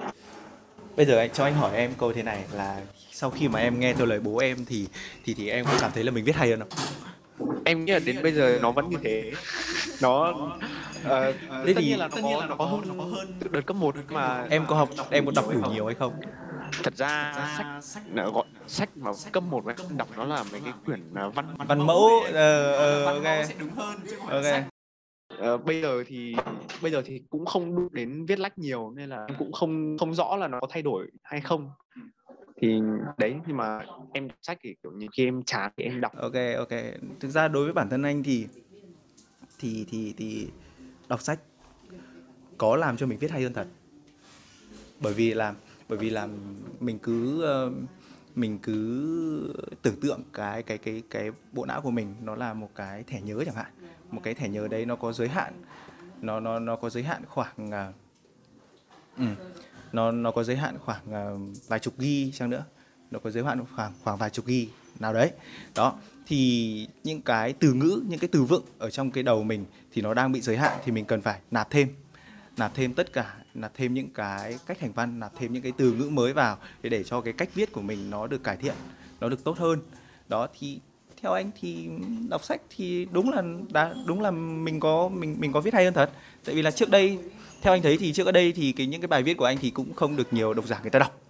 [0.96, 2.80] Bây giờ anh cho anh hỏi em câu thế này là
[3.12, 4.86] sau khi mà em nghe theo lời bố em thì
[5.24, 6.68] thì thì em có cảm thấy là mình viết hay hơn không?
[7.64, 9.32] Em nghĩ là đến bây giờ nó vẫn như thế.
[10.02, 10.62] Nó uh,
[11.04, 13.38] tất thì, nhiên là nó có nó có hơn, nó có hơn.
[13.50, 16.12] đợt cấp 1 mà em có học em có đọc đủ nhiều hay không?
[16.82, 17.34] Thật ra
[17.82, 21.34] sách là gọi sách mà cấp 1 em đọc nó là mấy cái quyển uh,
[21.34, 23.24] văn văn mẫu ờ ờ ok.
[24.28, 24.75] ok
[25.34, 26.34] Uh, bây giờ thì
[26.82, 30.14] bây giờ thì cũng không đụng đến viết lách nhiều nên là cũng không không
[30.14, 31.70] rõ là nó có thay đổi hay không.
[32.60, 32.80] Thì
[33.18, 36.12] đấy nhưng mà em sách thì kiểu như khi em chán thì em đọc.
[36.16, 36.68] Ok ok.
[37.20, 38.46] Thực ra đối với bản thân anh thì
[39.58, 40.48] thì thì thì
[41.08, 41.40] đọc sách
[42.58, 43.66] có làm cho mình viết hay hơn thật.
[45.00, 45.54] Bởi vì là
[45.88, 46.28] bởi vì là
[46.80, 47.70] mình cứ ờ,
[48.34, 52.70] mình cứ tưởng tượng cái cái cái cái bộ não của mình nó là một
[52.74, 53.72] cái thẻ nhớ chẳng hạn
[54.10, 55.62] một cái thẻ nhớ đấy nó có giới hạn
[56.20, 57.94] nó nó nó có giới hạn khoảng uh,
[59.18, 59.24] ừ,
[59.92, 62.64] nó nó có giới hạn khoảng uh, vài chục ghi chăng nữa.
[63.10, 64.68] Nó có giới hạn khoảng khoảng vài chục ghi
[65.00, 65.30] nào đấy.
[65.74, 69.64] Đó thì những cái từ ngữ những cái từ vựng ở trong cái đầu mình
[69.92, 71.88] thì nó đang bị giới hạn thì mình cần phải nạp thêm
[72.56, 75.72] nạp thêm tất cả nạp thêm những cái cách hành văn nạp thêm những cái
[75.76, 78.56] từ ngữ mới vào để để cho cái cách viết của mình nó được cải
[78.56, 78.74] thiện
[79.20, 79.80] nó được tốt hơn.
[80.28, 80.80] Đó thì
[81.22, 81.88] theo anh thì
[82.28, 85.84] đọc sách thì đúng là đã đúng là mình có mình mình có viết hay
[85.84, 86.10] hơn thật.
[86.44, 87.18] Tại vì là trước đây
[87.62, 89.70] theo anh thấy thì trước đây thì cái những cái bài viết của anh thì
[89.70, 91.20] cũng không được nhiều độc giả người ta đọc.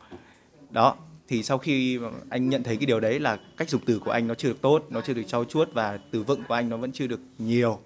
[0.70, 0.96] Đó
[1.28, 4.26] thì sau khi anh nhận thấy cái điều đấy là cách dùng từ của anh
[4.26, 6.76] nó chưa được tốt nó chưa được trau chuốt và từ vựng của anh nó
[6.76, 7.78] vẫn chưa được nhiều.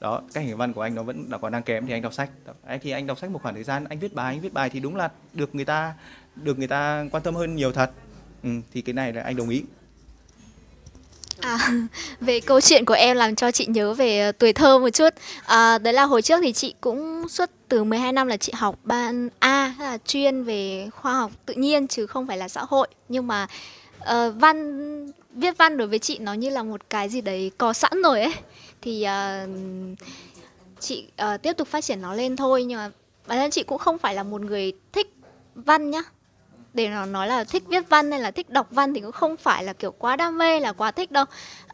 [0.00, 2.14] Đó cách hành văn của anh nó vẫn là còn đang kém thì anh đọc
[2.14, 2.30] sách.
[2.64, 4.70] Anh thì anh đọc sách một khoảng thời gian anh viết bài anh viết bài
[4.70, 5.94] thì đúng là được người ta
[6.36, 7.90] được người ta quan tâm hơn nhiều thật.
[8.42, 9.62] Ừ, thì cái này là anh đồng ý.
[11.42, 11.58] À,
[12.20, 15.08] về câu chuyện của em làm cho chị nhớ về ờ, tuổi thơ một chút.
[15.46, 18.78] À, Đấy là hồi trước thì chị cũng suốt từ 12 năm là chị học
[18.84, 22.88] ban A là chuyên về khoa học tự nhiên chứ không phải là xã hội.
[23.08, 23.46] Nhưng mà
[24.00, 27.72] uh, văn viết văn đối với chị nó như là một cái gì đấy có
[27.72, 28.34] sẵn rồi ấy.
[28.82, 29.50] Thì uh,
[30.80, 32.64] chị uh, tiếp tục phát triển nó lên thôi.
[32.64, 32.90] Nhưng mà
[33.26, 35.14] bản thân chị cũng không phải là một người thích
[35.54, 36.02] văn nhá
[36.74, 39.36] để nó nói là thích viết văn hay là thích đọc văn thì cũng không
[39.36, 41.24] phải là kiểu quá đam mê là quá thích đâu.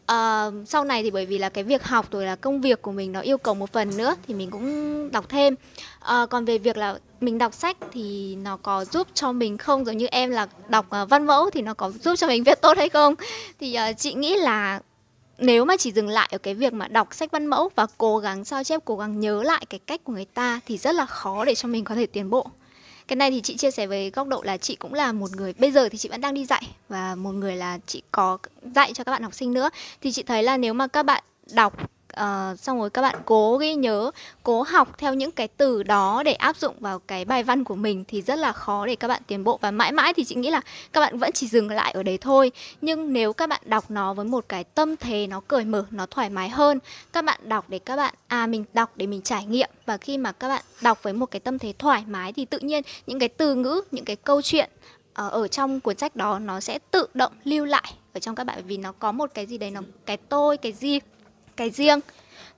[0.05, 2.91] À, sau này thì bởi vì là cái việc học rồi là công việc của
[2.91, 5.55] mình nó yêu cầu một phần nữa thì mình cũng đọc thêm.
[5.99, 9.85] À, còn về việc là mình đọc sách thì nó có giúp cho mình không?
[9.85, 12.61] Giống như em là đọc uh, văn mẫu thì nó có giúp cho mình viết
[12.61, 13.15] tốt hay không?
[13.59, 14.79] Thì uh, chị nghĩ là
[15.37, 18.17] nếu mà chỉ dừng lại ở cái việc mà đọc sách văn mẫu và cố
[18.17, 21.05] gắng sao chép cố gắng nhớ lại cái cách của người ta thì rất là
[21.05, 22.47] khó để cho mình có thể tiến bộ
[23.09, 25.53] cái này thì chị chia sẻ với góc độ là chị cũng là một người,
[25.53, 28.37] bây giờ thì chị vẫn đang đi dạy và một người là chị có
[28.75, 29.69] dạy cho các bạn học sinh nữa.
[30.01, 33.57] Thì chị thấy là nếu mà các bạn đọc uh, xong rồi các bạn cố
[33.57, 34.11] ghi nhớ
[34.43, 37.75] cố học theo những cái từ đó để áp dụng vào cái bài văn của
[37.75, 39.57] mình thì rất là khó để các bạn tiến bộ.
[39.61, 40.61] Và mãi mãi thì chị nghĩ là
[40.93, 42.51] các bạn vẫn chỉ dừng lại ở đấy thôi.
[42.81, 46.05] Nhưng nếu các bạn đọc nó với một cái tâm thế nó cởi mở nó
[46.05, 46.79] thoải mái hơn
[47.13, 49.69] các bạn đọc để các bạn à mình đọc để mình trải nghiệm.
[49.85, 52.59] Và khi mà các bạn đọc với một cái tâm thế thoải mái thì tự
[52.59, 54.69] nhiên những cái từ ngữ những cái câu chuyện
[55.13, 58.43] ờ, ở trong cuốn sách đó nó sẽ tự động lưu lại ở trong các
[58.43, 58.61] bạn.
[58.65, 60.99] Vì nó có một cái gì đấy nó cái tôi cái gì
[61.59, 61.99] cái riêng.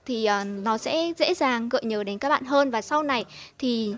[0.06, 3.24] Thì uh, nó sẽ dễ dàng gợi nhớ đến các bạn hơn và sau này
[3.58, 3.94] thì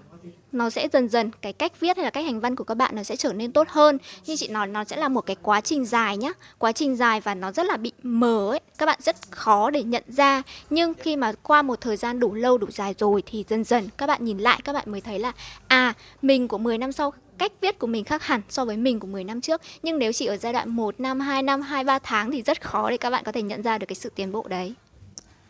[0.53, 2.97] nó sẽ dần dần cái cách viết hay là cách hành văn của các bạn
[2.97, 3.99] nó sẽ trở nên tốt hơn.
[4.27, 6.33] Như chị nói nó sẽ là một cái quá trình dài nhá.
[6.59, 8.61] Quá trình dài và nó rất là bị mờ ấy.
[8.79, 10.43] Các bạn rất khó để nhận ra.
[10.71, 13.88] Nhưng khi mà qua một thời gian đủ lâu đủ dài rồi thì dần dần
[13.99, 15.33] các bạn nhìn lại các bạn mới thấy là
[15.69, 19.01] à mình của 10 năm sau cách viết của mình khác hẳn so với mình
[19.01, 19.61] của 10 năm trước.
[19.83, 22.62] Nhưng nếu chỉ ở giai đoạn 1 năm 2 năm 2 3 tháng thì rất
[22.62, 24.75] khó để các bạn có thể nhận ra được cái sự tiến bộ đấy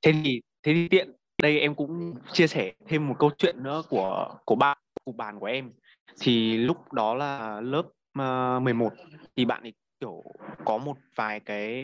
[0.04, 1.12] thế thì thế thì tiện
[1.42, 5.38] đây em cũng chia sẻ thêm một câu chuyện nữa của của bạn của bạn
[5.38, 5.72] của em.
[6.20, 8.92] Thì lúc đó là lớp à, uh, 11
[9.36, 10.22] thì bạn ấy kiểu
[10.64, 11.82] có một vài cái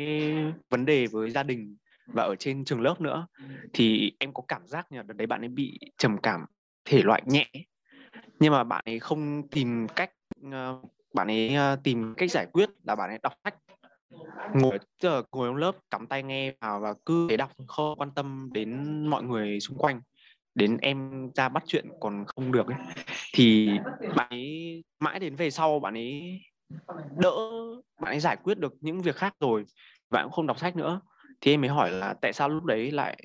[0.70, 3.26] vấn đề với gia đình và ở trên trường lớp nữa.
[3.72, 6.46] Thì em có cảm giác như là đấy bạn ấy bị trầm cảm
[6.84, 7.46] thể loại nhẹ.
[8.38, 10.12] Nhưng mà bạn ấy không tìm cách
[10.46, 13.54] uh, bạn ấy uh, tìm cách giải quyết là bạn ấy đọc sách
[14.54, 18.10] ngồi tức ngồi trong lớp cắm tai nghe vào và cứ để đọc, không quan
[18.14, 20.00] tâm đến mọi người xung quanh,
[20.54, 22.78] đến em ra bắt chuyện còn không được ấy.
[23.34, 23.78] Thì
[24.16, 26.40] bạn ấy mãi đến về sau bạn ấy
[27.18, 27.32] đỡ,
[28.00, 29.64] bạn ấy giải quyết được những việc khác rồi
[30.10, 31.00] bạn cũng không đọc sách nữa.
[31.40, 33.16] Thì em mới hỏi là tại sao lúc đấy lại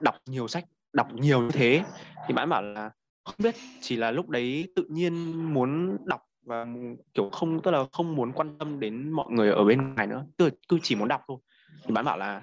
[0.00, 1.82] đọc nhiều sách, đọc nhiều như thế?
[2.28, 2.90] Thì bạn bảo là
[3.24, 6.66] không biết, chỉ là lúc đấy tự nhiên muốn đọc và,
[7.14, 10.24] kiểu, không, tức là không muốn quan tâm đến mọi người ở bên ngoài nữa,
[10.38, 11.38] cứ cứ chỉ muốn đọc thôi
[11.86, 12.42] thì bạn bảo là,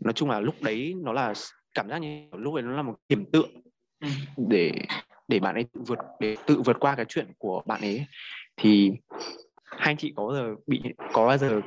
[0.00, 1.34] nói chung là lúc đấy nó là
[1.74, 3.44] cảm giác như lúc ấy nó là một điểm tựa
[4.36, 4.72] để
[5.28, 8.06] để bạn ấy tự vượt, để tự vượt qua cái chuyện của bạn ấy
[8.56, 8.90] thì
[9.64, 10.82] hai anh chị có bao giờ bị,
[11.12, 11.60] có bao giờ,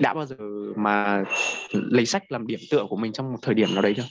[0.00, 0.36] đã bao giờ
[0.76, 1.24] mà
[1.72, 4.06] lấy sách làm điểm tựa của mình trong một thời điểm nào đấy chưa?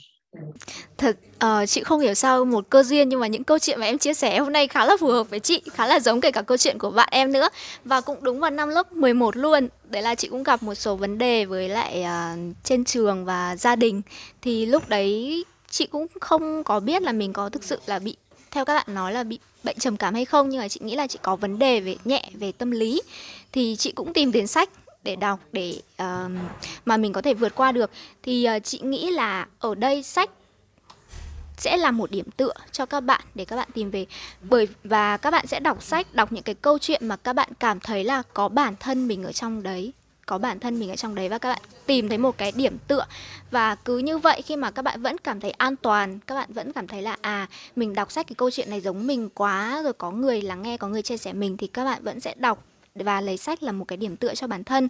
[0.98, 3.86] Thật, uh, chị không hiểu sao một cơ duyên nhưng mà những câu chuyện mà
[3.86, 6.30] em chia sẻ hôm nay khá là phù hợp với chị, khá là giống kể
[6.30, 7.48] cả câu chuyện của bạn em nữa.
[7.84, 9.68] Và cũng đúng vào năm lớp 11 luôn.
[9.84, 13.56] Đấy là chị cũng gặp một số vấn đề với lại uh, trên trường và
[13.56, 14.02] gia đình.
[14.42, 18.16] Thì lúc đấy chị cũng không có biết là mình có thực sự là bị
[18.50, 20.96] theo các bạn nói là bị bệnh trầm cảm hay không nhưng mà chị nghĩ
[20.96, 23.02] là chị có vấn đề về nhẹ về tâm lý
[23.52, 24.70] thì chị cũng tìm đến sách
[25.02, 26.30] để đọc để uh,
[26.84, 27.90] mà mình có thể vượt qua được.
[28.22, 30.30] Thì uh, chị nghĩ là ở đây sách
[31.56, 34.06] sẽ là một điểm tựa cho các bạn để các bạn tìm về.
[34.42, 37.48] Bởi và các bạn sẽ đọc sách đọc những cái câu chuyện mà các bạn
[37.60, 39.92] cảm thấy là có bản thân mình ở trong đấy
[40.26, 42.78] có bản thân mình ở trong đấy và các bạn tìm thấy một cái điểm
[42.86, 43.06] tựa.
[43.50, 46.52] Và cứ như vậy khi mà các bạn vẫn cảm thấy an toàn các bạn
[46.52, 49.80] vẫn cảm thấy là à mình đọc sách cái câu chuyện này giống mình quá
[49.84, 52.34] rồi có người lắng nghe có người chia sẻ mình thì các bạn vẫn sẽ
[52.36, 54.88] đọc và lấy sách là một cái điểm tựa cho bản thân.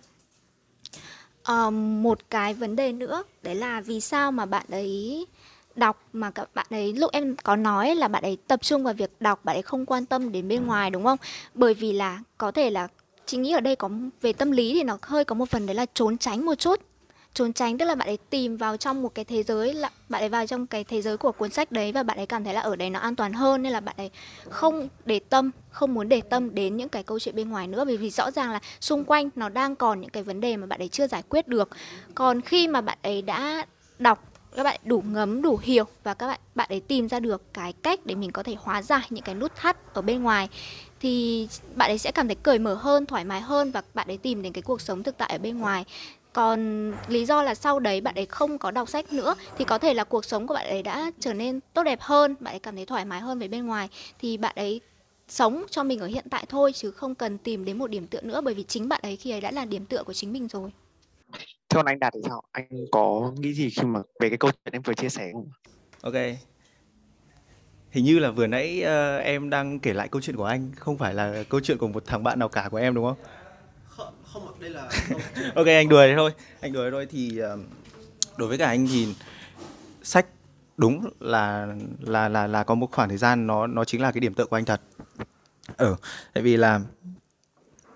[1.53, 5.27] Uh, một cái vấn đề nữa đấy là vì sao mà bạn ấy
[5.75, 8.95] đọc mà các bạn ấy lúc em có nói là bạn ấy tập trung vào
[8.95, 11.19] việc đọc bạn ấy không quan tâm đến bên ngoài đúng không?
[11.55, 12.89] Bởi vì là có thể là
[13.27, 15.75] chị nghĩ ở đây có về tâm lý thì nó hơi có một phần đấy
[15.75, 16.81] là trốn tránh một chút
[17.35, 20.23] trốn tránh, tức là bạn ấy tìm vào trong một cái thế giới là, bạn
[20.23, 22.55] ấy vào trong cái thế giới của cuốn sách đấy và bạn ấy cảm thấy
[22.55, 24.11] là ở đấy nó an toàn hơn, nên là bạn ấy
[24.49, 27.85] không để tâm, không muốn để tâm đến những cái câu chuyện bên ngoài nữa.
[27.85, 30.66] Bởi vì rõ ràng là xung quanh nó đang còn những cái vấn đề mà
[30.66, 31.69] bạn ấy chưa giải quyết được.
[32.14, 33.66] Còn khi mà bạn ấy đã
[33.99, 37.55] đọc, các bạn đủ ngấm, đủ hiểu và các bạn bạn ấy tìm ra được
[37.55, 40.49] cái cách để mình có thể hóa giải những cái nút thắt ở bên ngoài,
[41.01, 44.16] thì bạn ấy sẽ cảm thấy cởi mở hơn, thoải mái hơn và bạn ấy
[44.16, 45.85] tìm đến cái cuộc sống thực tại ở bên ngoài
[46.33, 49.79] còn lý do là sau đấy bạn ấy không có đọc sách nữa thì có
[49.79, 52.59] thể là cuộc sống của bạn ấy đã trở nên tốt đẹp hơn bạn ấy
[52.59, 53.88] cảm thấy thoải mái hơn với bên ngoài
[54.19, 54.81] thì bạn ấy
[55.29, 58.21] sống cho mình ở hiện tại thôi chứ không cần tìm đến một điểm tựa
[58.21, 60.49] nữa bởi vì chính bạn ấy khi ấy đã là điểm tựa của chính mình
[60.49, 60.71] rồi
[61.75, 62.43] còn anh Đạt thì sao?
[62.53, 65.49] Anh có nghĩ gì khi mà về cái câu chuyện em vừa chia sẻ không?
[66.03, 66.14] Ok.
[67.90, 70.99] Hình như là vừa nãy uh, em đang kể lại câu chuyện của anh, không
[70.99, 73.16] phải là câu chuyện của một thằng bạn nào cả của em đúng không?
[74.33, 74.90] Không, ạ đây là
[75.55, 77.59] ok anh đuổi thôi, anh đuổi thôi thì ờ,
[78.37, 79.14] đối với cả anh thì
[80.03, 80.27] sách
[80.77, 81.66] đúng là
[82.01, 84.47] là là là có một khoảng thời gian nó nó chính là cái điểm tựa
[84.47, 84.81] của anh thật.
[85.77, 85.97] Ờ,
[86.33, 86.81] tại vì là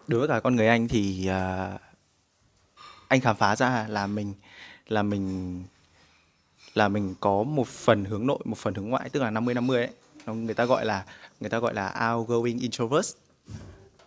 [0.07, 1.81] đối với cả con người anh thì uh,
[3.09, 4.35] anh khám phá ra là mình
[4.89, 5.65] là mình
[6.75, 9.79] là mình có một phần hướng nội một phần hướng ngoại tức là 50 50
[9.79, 9.91] ấy.
[10.35, 11.05] Người ta gọi là
[11.41, 13.17] người ta gọi là outgoing introvert.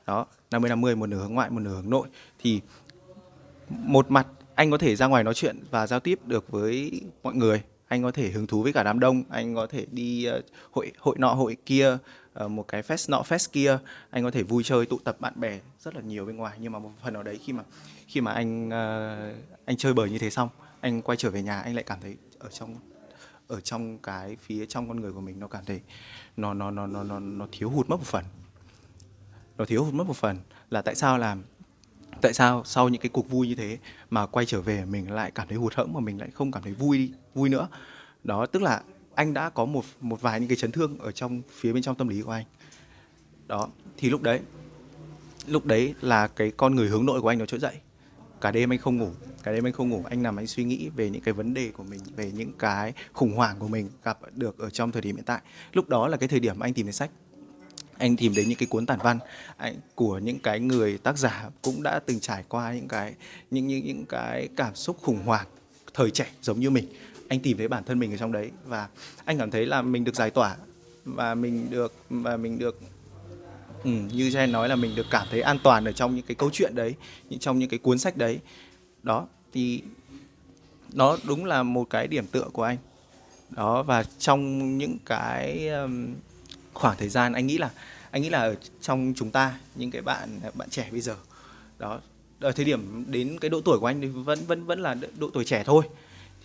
[0.06, 2.08] Đó 50 50 một nửa hướng ngoại một nửa hướng nội.
[2.40, 2.62] Thì
[3.70, 7.36] một mặt anh có thể ra ngoài nói chuyện và giao tiếp được với mọi
[7.36, 7.64] người.
[7.88, 9.24] Anh có thể hứng thú với cả đám đông.
[9.30, 11.98] Anh có thể đi uh, hội hội nọ hội kia
[12.44, 13.78] uh, một cái fest nọ fest kia.
[14.10, 16.58] Anh có thể vui chơi tụ tập bạn bè rất là nhiều bên ngoài.
[16.62, 17.64] Nhưng mà một phần nào đấy khi mà
[18.08, 20.50] khi mà anh uh, anh chơi bời như thế xong
[20.82, 22.76] anh quay trở về nhà anh lại cảm thấy ở trong
[23.48, 25.82] ở trong cái phía trong con người của mình nó cảm thấy
[26.38, 28.24] nó nó nó nó nó, nó thiếu hụt mất một phần
[29.58, 30.38] nó thiếu hụt mất một phần
[30.70, 31.43] là tại sao làm,
[32.22, 33.78] tại sao sau những cái cuộc vui như thế
[34.10, 36.63] mà quay trở về mình lại cảm thấy hụt hẫng mà mình lại không cảm
[36.63, 37.67] thấy vui vui nữa?
[38.24, 38.82] Đó, tức là
[39.15, 41.96] anh đã có một một vài những cái chấn thương ở trong, phía bên trong
[41.96, 42.46] tâm lý của anh.
[43.48, 44.39] Đó, thì lúc đấy
[45.48, 47.76] lúc đấy là cái con người hướng nội của anh nó trỗi dậy.
[48.41, 49.10] Cả đêm anh không ngủ,
[49.43, 51.72] cả đêm anh không ngủ, anh nằm anh suy nghĩ về những cái vấn đề
[51.72, 55.15] của mình, về những cái khủng hoảng của mình gặp được ở trong thời điểm
[55.15, 55.41] hiện tại.
[55.74, 57.12] Lúc đó là cái thời điểm anh tìm đến sách
[57.98, 59.20] anh tìm đến những cái cuốn tản văn
[59.58, 63.14] anh, của những cái người tác giả cũng đã từng trải qua những cái
[63.52, 65.48] những những những cái cảm xúc khủng hoảng
[65.94, 66.86] thời trẻ giống như mình.
[67.28, 68.88] Anh tìm thấy bản thân mình ở trong đấy và
[69.26, 70.56] anh cảm thấy là mình được giải tỏa
[71.06, 72.80] và mình được và mình được
[73.84, 76.36] ừ, như Jen nói là mình được cảm thấy an toàn ở trong những cái
[76.36, 76.96] câu chuyện đấy
[77.30, 78.40] những trong những cái cuốn sách đấy.
[79.04, 79.82] Đó thì
[80.94, 82.78] nó đúng là một cái điểm tựa của anh.
[83.50, 86.14] Đó và trong những cái um,
[86.80, 87.70] khoảng thời gian, anh nghĩ là,
[88.12, 91.16] anh nghĩ là ở trong chúng ta, những cái bạn bạn trẻ bây giờ,
[91.80, 92.00] đó,
[92.40, 95.30] ở thời điểm đến cái độ tuổi của anh thì vẫn vẫn vẫn là độ
[95.34, 95.84] tuổi trẻ thôi,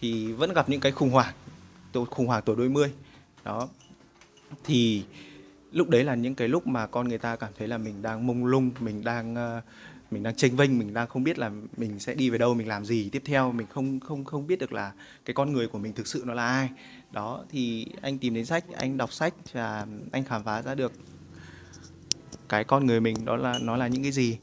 [0.01, 1.35] thì vẫn gặp những cái khủng hoảng
[2.11, 2.92] khủng hoảng tuổi đôi mươi,
[3.45, 3.68] đó.
[4.64, 5.05] Thì
[5.73, 8.27] lúc đấy là những cái lúc mà con người ta cảm thấy là mình đang
[8.27, 9.61] mông lung, mình đang ờ,
[10.11, 12.68] mình đang tranh vênh, mình đang không biết là mình sẽ đi về đâu, mình
[12.68, 14.92] làm gì tiếp theo, mình không không không biết được là
[15.25, 16.71] cái con người của mình thực sự nó là ai
[17.12, 20.92] đó, thì anh tìm đến sách, anh đọc sách và anh khám phá ra được
[22.48, 24.38] cái con người mình, đó là, nó là những cái gì,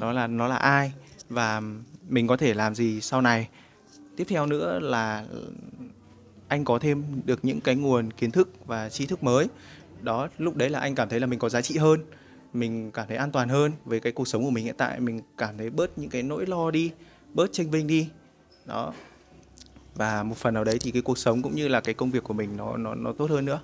[0.00, 0.92] nó là nó là ai
[1.28, 1.62] và
[2.08, 3.48] mình có thể làm gì sau này.
[4.16, 5.24] Tiếp theo nữa là
[6.48, 9.46] anh có thêm được những cái nguồn kiến thức và tri thức mới.
[10.00, 12.00] Đó, lúc đấy là anh cảm thấy là mình có giá trị hơn,
[12.52, 15.00] mình cảm thấy an toàn hơn với cái cuộc sống của mình hiện tại.
[15.00, 16.90] Mình cảm thấy bớt những cái nỗi lo đi,
[17.34, 18.08] bớt tranh vinh đi.
[18.64, 18.92] Đó
[19.94, 22.24] và một phần nào đấy thì cái cuộc sống cũng như là cái công việc
[22.24, 23.60] của mình nó nó nó tốt hơn nữa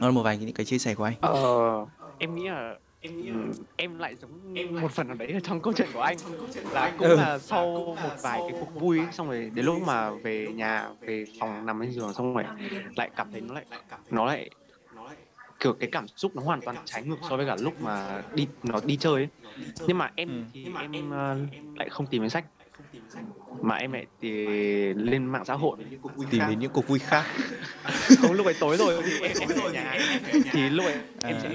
[0.00, 1.86] đó là một vài những cái chia sẻ của anh Ờ,
[2.18, 5.88] em nghĩ là em em lại giống một phần nào đấy ở trong câu chuyện
[5.94, 6.16] của anh
[6.72, 7.16] là cũng Ừ.
[7.16, 11.24] là sau một vài cái cuộc vui xong rồi đến lúc mà về nhà về
[11.40, 12.44] phòng nằm trên giường xong rồi
[12.96, 13.64] lại cảm thấy nó lại
[14.10, 14.50] nó lại
[15.60, 18.48] kiểu cái cảm xúc nó hoàn toàn trái ngược so với cả lúc mà đi
[18.62, 19.28] nó đi chơi ấy.
[19.86, 20.34] nhưng mà em Ừ.
[20.52, 21.36] thì em ờ,
[21.76, 22.44] lại không tìm đến sách
[23.62, 24.30] mà em lại thì
[24.94, 25.76] lên mạng xã hội.
[26.30, 27.24] Tìm đến những cuộc vui khác.
[28.18, 29.02] Không lúc ấy tối rồi.
[29.04, 29.98] Thì em em phải ở nhà.
[30.52, 31.50] Thì lúc ấy em sẽ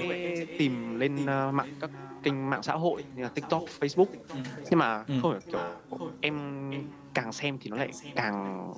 [0.58, 1.90] tìm lên uh, mạng các
[2.22, 4.06] kênh mạng xã hội như là tiktok facebook.
[4.70, 5.14] Nhưng mà Ừ.
[5.22, 5.60] không hiểu kiểu
[6.20, 6.34] em
[7.14, 8.68] càng xem thì nó lại càng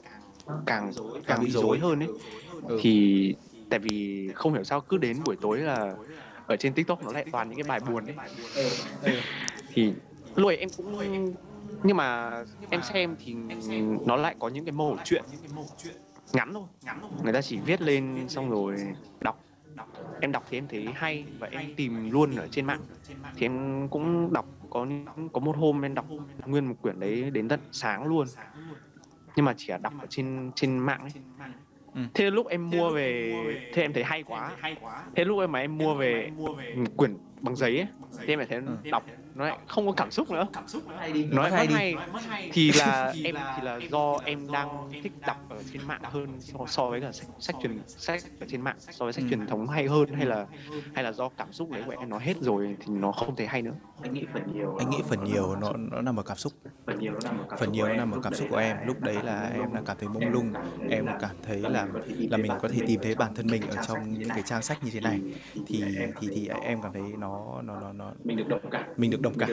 [0.67, 0.93] càng
[1.27, 2.09] càng bị rối hơn ấy.
[2.69, 2.79] Ừ.
[2.83, 3.35] thì
[3.69, 5.95] tại vì không hiểu sao cứ đến buổi tối là
[6.47, 8.17] ở trên tiktok nó lại toàn những cái bài buồn ấy.
[9.75, 9.93] Thì
[10.37, 11.35] lúc ấy em cũng
[11.83, 12.31] nhưng mà
[12.71, 13.35] em xem thì
[14.07, 15.25] nó lại có những cái mẩu chuyện.
[16.33, 16.63] ngắn thôi.
[17.25, 18.77] Người ta chỉ viết lên xong rồi
[19.21, 19.45] đọc.
[20.21, 22.81] em đọc thì em thấy hay và em tìm luôn ở trên mạng.
[23.37, 24.87] thì em cũng đọc có
[25.33, 26.07] có một hôm em đọc
[26.47, 28.27] nguyên một quyển đấy đến tận sáng luôn.
[29.37, 31.13] Nhưng mà chỉ là đọc ở trên trên mạng ấy.
[31.95, 32.01] Ừ.
[32.15, 33.33] thế lúc em mua về
[33.75, 34.57] thế em thấy hay quá.
[35.17, 36.31] thế lúc em mà em mua về
[36.97, 37.87] quyển bằng giấy ấy
[38.21, 38.91] thì em lại thấy Ừ.
[38.91, 40.47] đọc nó lại không có cảm xúc nữa.
[41.31, 41.75] Nó Mất lại hay đi.
[42.29, 46.29] hay thì là em thì là do em đang thích đọc ở trên mạng hơn
[46.40, 49.29] so, so với cả sách sách truyền sách ở trên mạng so với sách Ừ.
[49.31, 50.47] truyền thống hay hơn hay là
[50.95, 53.47] hay là do cảm xúc đấy của em nó hết rồi thì nó không thấy
[53.47, 53.75] hay nữa.
[54.03, 56.53] Anh nghĩ phần nhiều nó nó nằm ở cảm xúc.
[57.59, 59.75] Phần nhiều nó nằm ở cảm xúc của em lúc đấy là em.
[59.75, 60.53] Đang cảm thấy mông lung.
[60.90, 61.87] em cảm thấy là
[62.31, 64.85] là mình có thể tìm thấy bản thân mình ở trong những cái trang sách
[64.85, 65.21] như thế này.
[65.66, 65.85] thì
[66.21, 69.21] thì thì em cảm thấy nó nó nó nó mình được đồng cảm mình được
[69.23, 69.49] đồng cảm.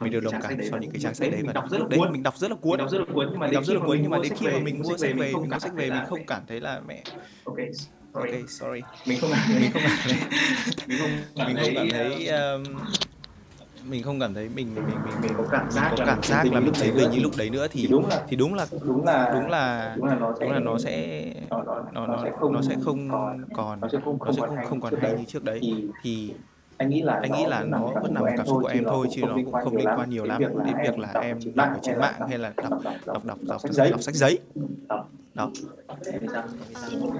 [0.00, 2.38] Mình được đồng cảm sau những cái trang sách đấy và lúc đấy mình đọc
[2.38, 2.78] rất là cuốn.
[2.78, 3.28] đọc rất là cuốn.
[3.30, 5.32] nhưng mà đọc rất là cuốn nhưng mà đến khi mà mình mua sách về
[5.32, 7.02] mình mua sách về mình không cảm thấy là mẹ.
[8.14, 8.44] Sorry.
[8.48, 8.80] sorry.
[9.06, 10.18] Mình không mình không cảm thấy
[10.86, 12.62] mình không cảm mình không cảm thấy um,
[13.90, 16.22] mình không cảm thấy mình mình mình mình, mình có cảm giác có là cảm
[16.22, 18.54] giác là mình thấy mình như lúc đấy nữa thì thì đúng là thì đúng
[18.54, 20.06] là đúng là đúng là đúng
[20.50, 21.58] là nó sẽ là
[21.92, 23.08] nó nó nó sẽ không nó sẽ không
[23.54, 24.18] còn nó sẽ không
[24.68, 25.60] không còn hay như trước đấy.
[26.02, 26.32] Thì
[26.78, 29.22] anh nghĩ là anh nghĩ là nó vẫn nằm cảm xúc của em thôi chứ
[29.26, 30.42] nó cũng không liên quan nhiều lắm.
[30.42, 32.72] đến việc là em đọc ở trên mạng hay là đọc
[33.06, 33.60] đọc đọc đọc
[34.02, 34.38] sách giấy
[35.36, 35.50] đó.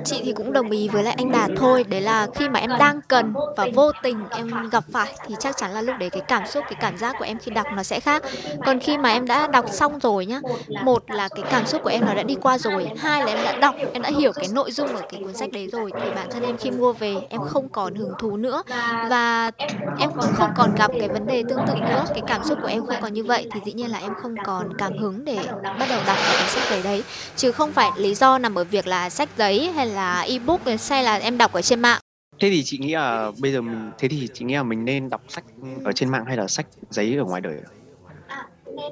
[0.05, 1.85] Chị thì cũng đồng ý với lại anh Đạt thôi.
[1.85, 5.57] Đấy là khi mà em đang cần và vô tình em gặp phải Thì chắc
[5.57, 7.83] chắn là lúc đấy cái cảm xúc, cái cảm giác của em khi đọc nó
[7.83, 8.23] sẽ khác.
[8.67, 10.41] Còn khi mà em đã đọc xong rồi nhá
[10.85, 13.45] Một là cái cảm xúc của em nó đã đi qua rồi Hai là em
[13.45, 16.11] đã đọc, em đã hiểu cái nội dung của cái cuốn sách đấy rồi Thì
[16.15, 18.63] bản thân em khi mua về em không còn hứng thú nữa.
[19.11, 19.51] Và
[19.99, 22.69] em cũng không còn gặp cái vấn đề tương tự nữa Cái cảm xúc của
[22.69, 25.39] em không còn như vậy Thì dĩ nhiên là em không còn cảm hứng để
[25.63, 27.05] bắt đầu đọc cái cuốn sách đấy đấy.
[27.37, 31.05] Chứ không phải lý do nằm ở việc là sách giấy hay là ebook hay
[31.05, 32.01] là em đọc ở trên mạng
[32.41, 35.11] thế thì chị nghĩ là bây giờ mình thế thì chị nghĩ là mình nên
[35.11, 35.45] đọc sách
[35.85, 37.57] ở trên mạng hay là sách giấy ở ngoài đời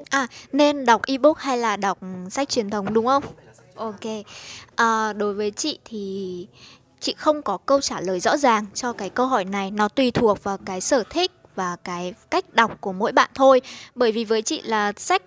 [0.09, 1.97] À, nên đọc ebook hay là đọc
[2.29, 3.23] sách truyền thống đúng không?
[3.75, 4.05] Ok.
[4.75, 6.47] À, đối với chị thì
[6.99, 9.71] chị không có câu trả lời rõ ràng cho cái câu hỏi này.
[9.71, 13.61] Nó tùy thuộc vào cái sở thích và cái cách đọc của mỗi bạn thôi.
[13.95, 15.21] Bởi vì với chị là sách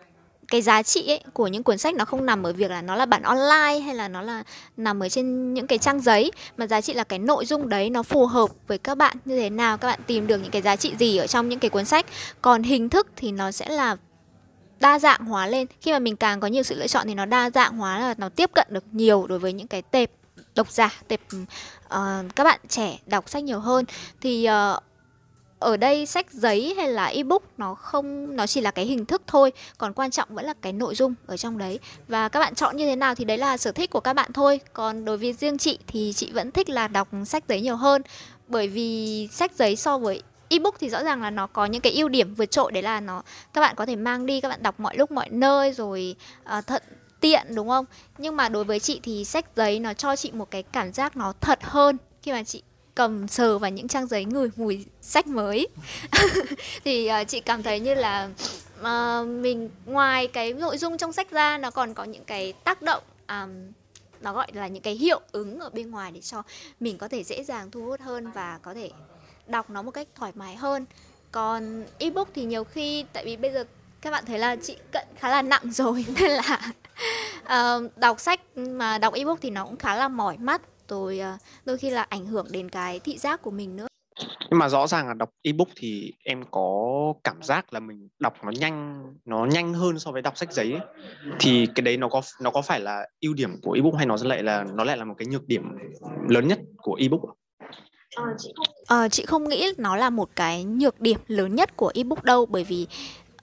[0.49, 2.97] cái giá trị ấy, của những cuốn sách nó không nằm ở việc là nó
[2.97, 4.43] là bản online hay là nó là
[4.77, 7.91] nằm ở trên những cái trang giấy mà giá trị là cái nội dung đấy
[7.91, 10.63] nó phù hợp với các bạn như thế nào các bạn tìm được những cái
[10.63, 12.07] giá trị gì ở trong những cái cuốn sách.
[12.43, 13.97] Còn hình thức thì nó sẽ là
[14.81, 15.67] đa dạng hóa lên.
[15.81, 18.15] Khi mà mình càng có nhiều sự lựa chọn thì nó đa dạng hóa là
[18.19, 20.11] nó tiếp cận được nhiều đối với những cái tệp
[20.55, 22.01] độc giả tệp uh,
[22.37, 23.85] các bạn trẻ đọc sách nhiều hơn.
[24.21, 24.83] Thì uh,
[25.59, 29.23] ở đây sách giấy hay là ebook nó không nó chỉ là cái hình thức
[29.27, 31.79] thôi còn quan trọng vẫn là cái nội dung ở trong đấy.
[32.09, 34.33] Và các bạn chọn như thế nào thì đấy là sở thích của các bạn
[34.33, 34.61] thôi.
[34.73, 38.03] Còn đối với riêng chị thì chị vẫn thích là đọc sách giấy nhiều hơn.
[38.49, 41.93] Bởi vì sách giấy so với ebook thì rõ ràng là nó có những cái
[41.93, 44.63] ưu điểm vượt trội đấy là nó các bạn có thể mang đi các bạn
[44.63, 46.17] đọc mọi lúc mọi nơi rồi
[46.59, 46.83] uh, thuận
[47.21, 47.85] tiện đúng không?
[48.19, 51.17] Nhưng mà đối với chị thì sách giấy nó cho chị một cái cảm giác
[51.17, 52.63] nó thật hơn khi mà chị
[52.99, 55.69] cầm sờ vào những trang giấy ngửi mùi sách mới.
[56.85, 58.29] Thì uh, chị cảm thấy như là
[58.81, 62.83] uh, mình ngoài cái nội dung trong sách ra nó còn có những cái tác
[62.83, 63.51] động um,
[64.21, 66.43] nó gọi là những cái hiệu ứng ở bên ngoài để cho
[66.81, 68.91] mình có thể dễ dàng thu hút hơn và có thể
[69.47, 70.87] đọc nó một cách thoải mái hơn.
[71.33, 73.65] Còn ebook thì nhiều khi tại vì bây giờ
[74.01, 76.73] các bạn thấy là chị cận khá là nặng rồi nên là
[77.43, 81.41] uh, đọc sách mà đọc ebook thì nó cũng khá là mỏi mắt rồi uh,
[81.65, 83.89] đôi khi là ảnh hưởng đến cái thị giác của mình nữa
[84.51, 86.85] nhưng mà rõ ràng là đọc ebook thì em có
[87.25, 90.73] cảm giác là mình đọc nó nhanh nó nhanh hơn so với đọc sách giấy
[90.73, 90.81] ấy.
[91.41, 94.17] thì cái đấy nó có nó có phải là ưu điểm của ebook hay nó
[94.23, 95.63] lại là nó lại là một cái nhược điểm
[96.29, 97.33] lớn nhất của ebook ạ?
[98.87, 102.47] Ờ, chị không nghĩ nó là một cái nhược điểm lớn nhất của ebook đâu
[102.47, 102.87] bởi vì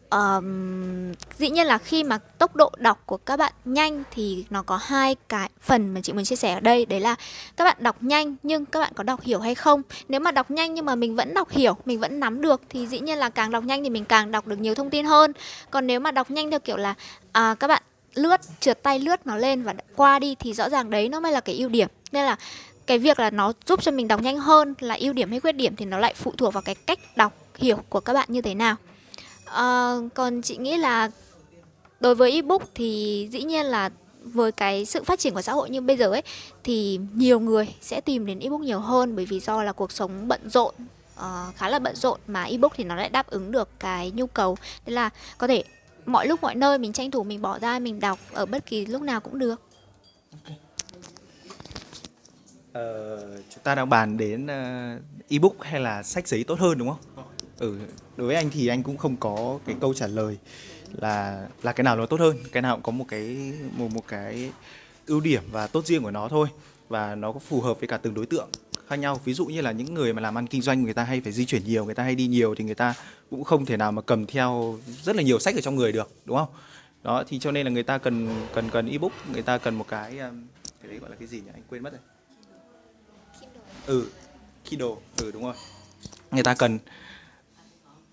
[0.09, 4.63] um, dĩ nhiên là khi mà tốc độ đọc của các bạn nhanh thì nó
[4.63, 6.85] có hai cái phần mà chị muốn chia sẻ ở đây.
[6.85, 7.15] Đấy là
[7.57, 9.81] các bạn đọc nhanh nhưng các bạn có đọc hiểu hay không.
[10.07, 12.87] Nếu mà đọc nhanh nhưng mà mình vẫn đọc hiểu mình vẫn nắm được thì
[12.87, 15.33] dĩ nhiên là càng đọc nhanh thì mình càng đọc được nhiều thông tin hơn.
[15.71, 16.93] Còn nếu mà đọc nhanh theo kiểu là
[17.31, 17.83] à, các bạn
[18.13, 21.31] lướt trượt tay lướt nó lên và qua đi thì rõ ràng đấy nó mới
[21.31, 21.87] là cái ưu điểm.
[22.11, 22.35] Nên là
[22.87, 25.51] cái việc là nó giúp cho mình đọc nhanh hơn là ưu điểm hay khuyết
[25.51, 28.41] điểm thì nó lại phụ thuộc vào cái cách đọc hiểu của các bạn như
[28.41, 28.75] thế nào.
[29.45, 31.09] Ờ, còn chị nghĩ là
[31.99, 33.89] đối với ebook thì dĩ nhiên là
[34.23, 36.21] với cái sự phát triển của xã hội như bây giờ ấy
[36.63, 40.27] thì nhiều người sẽ tìm đến ebook nhiều hơn bởi vì do là cuộc sống
[40.27, 40.75] bận rộn
[41.15, 44.27] ờ, khá là bận rộn mà ebook thì nó lại đáp ứng được cái nhu
[44.27, 44.57] cầu.
[44.85, 45.63] Nên là có thể
[46.05, 48.85] mọi lúc mọi nơi mình tranh thủ mình bỏ ra mình đọc ở bất kỳ
[48.85, 49.61] lúc nào cũng được.
[52.73, 53.17] Ờ,
[53.49, 54.95] chúng ta đang bàn đến ờ,
[55.29, 57.25] ebook hay là sách giấy tốt hơn đúng không?
[57.57, 57.77] Ừ,
[58.17, 60.37] đối với anh thì anh cũng không có cái câu trả lời
[60.91, 64.07] là là cái nào nó tốt hơn, cái nào cũng có một cái một một
[64.07, 64.51] cái
[65.07, 66.47] ưu điểm và tốt riêng của nó thôi
[66.89, 68.49] và nó có phù hợp với cả từng đối tượng
[68.87, 69.21] khác nhau.
[69.25, 71.31] Ví dụ như là những người mà làm ăn kinh doanh người ta hay phải
[71.31, 72.93] di chuyển nhiều, người ta hay đi nhiều thì người ta
[73.29, 76.11] cũng không thể nào mà cầm theo rất là nhiều sách ở trong người được,
[76.25, 76.49] đúng không?
[77.03, 79.85] Đó thì cho nên là người ta cần cần cần ebook, người ta cần một
[79.87, 80.47] cái um,
[80.81, 81.51] cái đấy gọi là cái gì nhỉ?
[81.53, 82.01] Anh quên mất rồi.
[83.85, 84.05] Ừ,
[84.69, 85.53] Kindle, ừ đúng rồi.
[86.31, 86.79] Người ta cần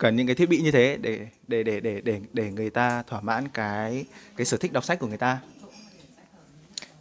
[0.02, 3.02] cần những cái thiết bị như thế để để để để để để người ta
[3.02, 4.04] thỏa mãn cái
[4.36, 5.40] cái sở thích đọc sách của người ta.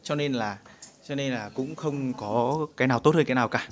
[0.04, 0.58] Cho nên là
[1.08, 3.68] cho nên là cũng không có cái nào tốt hơn cái nào cả.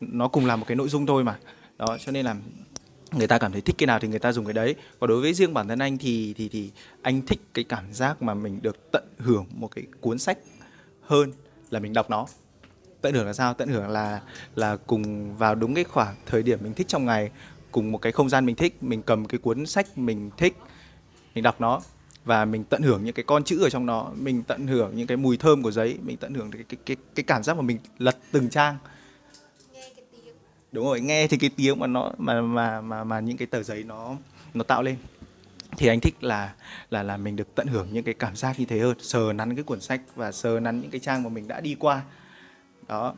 [0.00, 1.38] Nó cùng là một cái nội dung thôi mà.
[1.78, 2.36] Đó, cho nên là
[3.12, 4.74] người ta cảm thấy thích cái nào thì người ta dùng cái đấy.
[5.00, 6.70] Còn đối với riêng bản thân anh thì thì thì
[7.02, 10.38] anh thích cái cảm giác mà mình được tận hưởng một cái cuốn sách
[11.02, 11.32] hơn
[11.70, 12.26] là mình đọc nó
[13.00, 14.20] tận hưởng là sao tận hưởng là
[14.54, 17.30] là cùng vào đúng cái khoảng thời điểm mình thích trong ngày
[17.72, 20.56] cùng một cái không gian mình thích mình cầm cái cuốn sách mình thích
[21.34, 21.80] mình đọc nó
[22.24, 25.06] và mình tận hưởng những cái con chữ ở trong nó mình tận hưởng những
[25.06, 27.62] cái mùi thơm của giấy mình tận hưởng cái cái cái, cái cảm giác mà
[27.62, 28.76] mình lật từng trang.
[30.72, 33.62] Đúng rồi nghe thì cái tiếng mà nó mà mà mà mà những cái tờ
[33.62, 34.16] giấy nó
[34.54, 34.96] nó tạo lên.
[35.76, 36.54] Thì anh thích là
[36.90, 39.54] là là mình được tận hưởng những cái cảm giác như thế hơn sờ nắn
[39.54, 42.02] cái cuốn sách và sờ nắn những cái trang mà mình đã đi qua.
[42.88, 43.14] Đó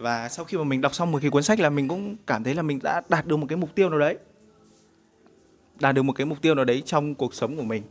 [0.00, 2.44] và sau khi mà mình đọc xong một cái cuốn sách là mình cũng cảm
[2.44, 4.18] thấy là mình đã đạt được một cái mục tiêu nào đấy.
[5.80, 7.82] Đạt được một cái mục tiêu nào đấy trong cuộc sống của mình.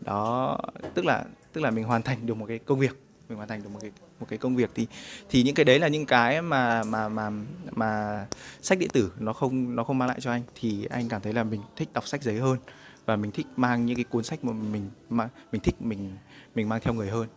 [0.00, 0.58] Đó,
[0.94, 2.98] tức là tức là mình hoàn thành được một cái công việc.
[3.28, 3.90] Mình hoàn thành được một cái
[4.20, 4.86] một cái công việc thì
[5.28, 7.30] thì những cái đấy là những cái mà mà mà
[7.70, 8.24] mà
[8.62, 10.42] sách điện tử nó không nó không mang lại cho anh.
[10.54, 12.58] Thì anh cảm thấy là mình thích đọc sách giấy hơn.
[13.06, 16.16] Và mình thích mang những cái cuốn sách mà mình mà mình thích mình
[16.54, 17.28] mình mang theo người hơn.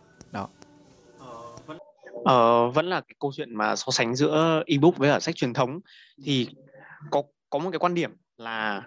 [2.26, 5.52] Ờ, vẫn là cái câu chuyện mà so sánh giữa ebook với cả sách truyền
[5.52, 5.80] thống.
[6.24, 6.48] Thì
[7.10, 8.82] có có một cái quan điểm là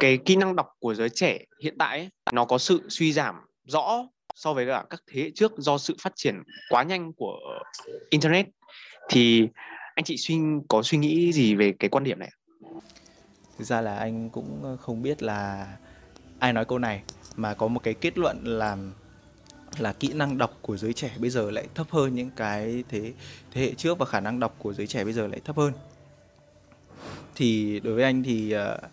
[0.00, 3.34] cái kỹ năng đọc của giới trẻ hiện tại ấy, nó có sự suy giảm
[3.64, 6.34] rõ so với cả các thế hệ trước do sự phát triển
[6.68, 7.38] quá nhanh của
[8.10, 8.46] internet.
[9.08, 9.48] Thì
[9.94, 12.30] anh chị suy có suy nghĩ gì về cái quan điểm này?
[13.58, 15.66] thực ra là anh cũng không biết là
[16.38, 17.02] ai nói câu này
[17.36, 18.76] mà có một cái kết luận là
[19.78, 23.12] là kỹ năng đọc của giới trẻ bây giờ lại thấp hơn những cái thế
[23.52, 25.72] thế hệ trước và khả năng đọc của giới trẻ bây giờ lại thấp hơn.
[27.34, 28.90] Thì đối với anh thì uh,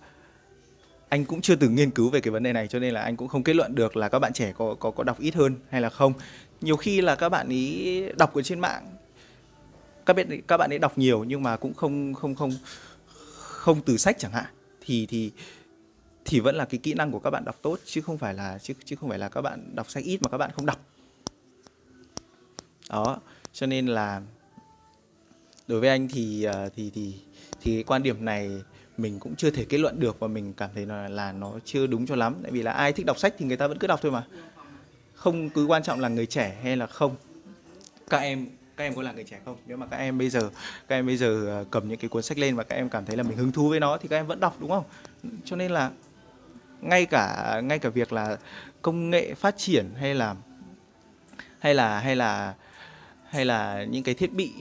[1.09, 3.17] anh cũng chưa từng nghiên cứu về cái vấn đề này cho nên là anh
[3.17, 5.55] cũng không kết luận được là các bạn trẻ có có có đọc ít hơn
[5.69, 6.13] hay là không.
[6.61, 8.97] Nhiều khi là các bạn ý đọc ở trên mạng
[10.07, 12.51] các bạn các bạn ấy đọc nhiều nhưng mà cũng không không không
[13.37, 14.45] không từ sách chẳng hạn
[14.85, 15.31] thì thì
[16.29, 18.57] thì vẫn là cái kỹ năng của các bạn đọc tốt, chứ không phải là,
[18.57, 20.79] chứ chứ không phải là các bạn đọc sách ít mà các bạn không đọc.
[22.89, 23.19] Đó,
[23.53, 24.21] cho nên là
[25.67, 27.15] đối với anh thì ờ, thì thì
[27.61, 28.61] thì cái quan điểm này
[28.97, 31.87] mình cũng chưa thể kết luận được và mình cảm thấy là là nó chưa
[31.87, 32.35] đúng cho lắm.
[32.43, 34.27] Tại vì là ai thích đọc sách thì người ta vẫn cứ đọc thôi mà.
[35.13, 37.15] Không cứ quan trọng là người trẻ hay là không.
[38.09, 38.47] Các em
[38.77, 39.57] các em có là người trẻ không?
[39.67, 40.49] Nếu mà các em bây giờ,
[40.87, 43.05] các em bây giờ ờ, cầm những cái cuốn sách lên và các em cảm
[43.05, 44.83] thấy là mình hứng thú với nó thì các em vẫn đọc, đúng không?
[45.45, 45.91] Cho nên là
[46.81, 48.37] ngay cả ngay cả việc là
[48.81, 50.35] công nghệ phát triển hay là
[51.59, 52.55] hay là hay là
[53.29, 54.51] hay là những cái thiết bị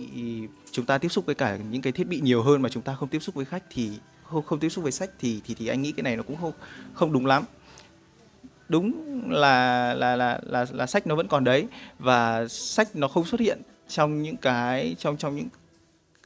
[0.71, 2.95] chúng ta tiếp xúc với cả những cái thiết bị nhiều hơn mà chúng ta
[2.95, 3.91] không tiếp xúc với khách thì
[4.25, 6.37] không không tiếp xúc với sách thì thì thì anh nghĩ cái này nó cũng
[6.41, 6.53] không
[6.95, 7.45] không đúng lắm.
[8.69, 8.93] Đúng
[9.31, 11.67] là là là là là sách nó vẫn còn đấy
[11.99, 15.49] và sách nó không xuất hiện trong những cái trong trong những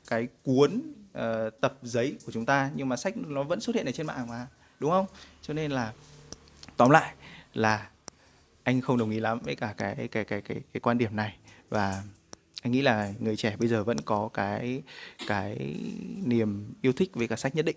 [0.08, 0.82] cái cuốn
[1.18, 4.06] uh, tập giấy của chúng ta nhưng mà sách nó vẫn xuất hiện ở trên
[4.06, 4.46] mạng mà
[4.80, 5.06] đúng không?
[5.50, 5.92] Cho nên là
[6.76, 7.14] tóm lại
[7.54, 7.88] là
[8.62, 11.36] anh không đồng ý lắm với cả cái cái cái cái cái quan điểm này
[11.68, 12.02] và
[12.62, 14.82] anh nghĩ là người trẻ bây giờ vẫn có cái
[15.26, 15.76] cái
[16.24, 17.76] niềm yêu thích với cả sách nhất định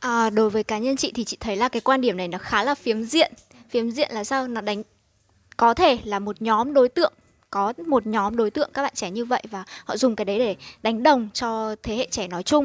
[0.00, 2.38] À, đối với cá nhân chị thì chị thấy là cái quan điểm này nó
[2.38, 3.32] khá là phiếm diện.
[3.68, 4.48] Phiếm diện là sao?
[4.48, 4.82] Nó đánh
[5.56, 7.12] có thể là một nhóm đối tượng
[7.54, 10.38] có một nhóm đối tượng các bạn trẻ như vậy và họ dùng cái đấy
[10.38, 12.64] để đánh đồng cho thế hệ trẻ nói chung.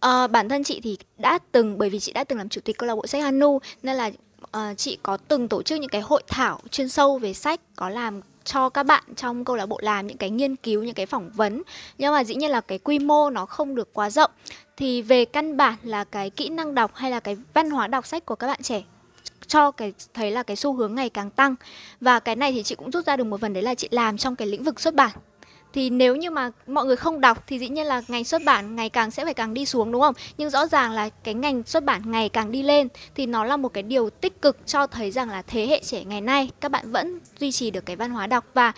[0.00, 2.78] À, bản thân chị thì đã từng bởi vì chị đã từng làm chủ tịch
[2.78, 4.10] câu lạc bộ sách Hanu nên là
[4.56, 7.88] uh, chị có từng tổ chức những cái hội thảo chuyên sâu về sách, có
[7.88, 11.06] làm cho các bạn trong câu lạc bộ làm những cái nghiên cứu những cái
[11.06, 11.62] phỏng vấn
[11.98, 14.30] nhưng mà dĩ nhiên là cái quy mô nó không được quá rộng
[14.76, 18.06] thì về căn bản là cái kỹ năng đọc hay là cái văn hóa đọc
[18.06, 18.82] sách của các bạn trẻ
[19.50, 21.54] cho cái, thấy là cái xu hướng ngày càng tăng.
[22.00, 24.16] Và cái này thì chị cũng rút ra được một phần đấy là chị làm
[24.16, 25.10] trong cái lĩnh vực xuất bản.
[25.72, 28.76] Thì nếu như mà mọi người không đọc thì dĩ nhiên là ngành xuất bản
[28.76, 30.14] ngày càng sẽ phải càng đi xuống, đúng không?
[30.38, 33.56] Nhưng rõ ràng là cái ngành xuất bản ngày càng đi lên thì nó là
[33.56, 36.70] một cái điều tích cực cho thấy rằng là thế hệ trẻ ngày nay các
[36.70, 38.44] bạn vẫn duy trì được cái văn hóa đọc.
[38.54, 38.72] Và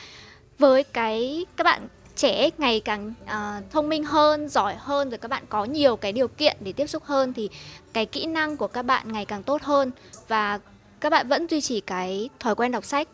[0.58, 5.30] với cái, các bạn trẻ ngày càng uh, thông minh hơn giỏi hơn rồi các
[5.30, 7.48] bạn có nhiều cái điều kiện để tiếp xúc hơn thì
[7.92, 9.90] cái kỹ năng của các bạn ngày càng tốt hơn
[10.28, 10.60] và
[11.00, 13.08] các bạn vẫn duy trì cái thói quen đọc sách.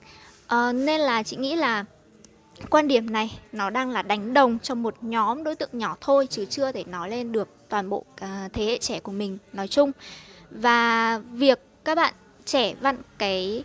[0.55, 1.85] Uh, nên là chị nghĩ là
[2.71, 6.27] quan điểm này nó đang là đánh đồng cho một nhóm đối tượng nhỏ thôi
[6.31, 9.69] chứ chưa thể nói lên được toàn bộ uh, thế hệ trẻ của mình nói
[9.69, 9.93] chung.
[10.51, 13.65] Và việc các bạn trẻ văn cái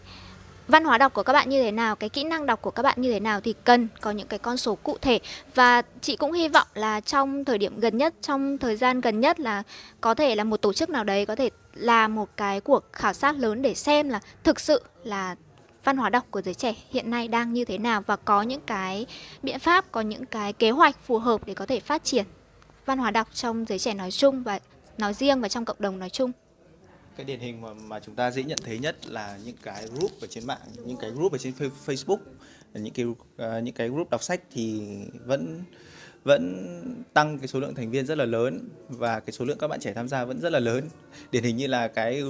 [0.68, 2.84] văn hóa đọc của các bạn như thế nào, cái kỹ năng đọc của các
[2.84, 5.20] bạn như thế nào thì cần có những cái con số cụ thể.
[5.56, 9.20] Và chị cũng hy vọng là trong thời điểm gần nhất, trong thời gian gần
[9.20, 9.64] nhất là
[10.02, 13.14] có thể là một tổ chức nào đấy có thể làm một cái cuộc khảo
[13.14, 15.36] sát lớn để xem là thực sự là
[15.84, 18.62] văn hóa đọc của giới trẻ hiện nay đang như thế nào và có những
[18.62, 19.06] cái
[19.44, 22.26] biện pháp, có những cái kế hoạch phù hợp để có thể phát triển
[22.86, 24.60] văn hóa đọc trong giới trẻ nói chung và
[24.98, 26.32] nói riêng và trong cộng đồng nói chung
[27.18, 30.12] cái điển hình mà, mà chúng ta dễ nhận thấy nhất là những cái group
[30.22, 31.54] ở trên mạng những cái group ở trên
[31.86, 32.18] Facebook
[32.74, 34.82] những cái uh, những cái group đọc sách thì
[35.26, 35.64] vẫn
[36.24, 39.68] vẫn tăng cái số lượng thành viên rất là lớn và cái số lượng các
[39.68, 40.90] bạn trẻ tham gia vẫn rất là lớn.
[41.32, 42.22] Điển hình như là cái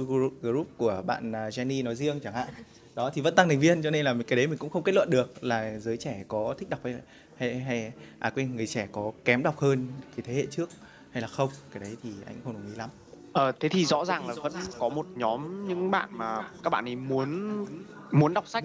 [0.42, 2.48] group của bạn à, Jenny nói riêng chẳng hạn.
[2.94, 4.94] Đó thì vẫn tăng thành viên cho nên là cái đấy mình cũng không kết
[4.94, 6.94] luận được là giới trẻ có thích đọc hay
[7.36, 10.68] hay, hay à quên người trẻ có kém đọc hơn cái thế hệ trước
[11.10, 11.50] hay là không.
[11.72, 12.90] Cái đấy thì anh không đồng ý lắm.
[13.34, 16.84] Ờ, thế thì rõ ràng là vẫn có một nhóm những bạn mà các bạn
[16.88, 17.64] ấy muốn
[18.12, 18.64] muốn đọc sách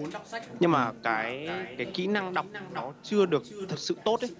[0.60, 1.48] nhưng mà cái
[1.78, 4.30] cái kỹ năng đọc nó chưa được thật sự tốt ấy.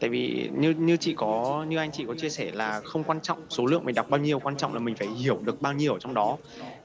[0.00, 3.20] Tại vì như như chị có như anh chị có chia sẻ là không quan
[3.20, 5.72] trọng số lượng mình đọc bao nhiêu, quan trọng là mình phải hiểu được bao
[5.72, 6.36] nhiêu ở trong đó.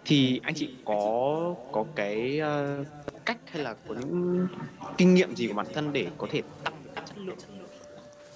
[0.06, 2.40] Thì anh chị có có cái
[2.82, 2.88] uh,
[3.26, 4.48] cách hay là có những
[4.98, 7.38] kinh nghiệm gì của bản thân để có thể tăng được chất lượng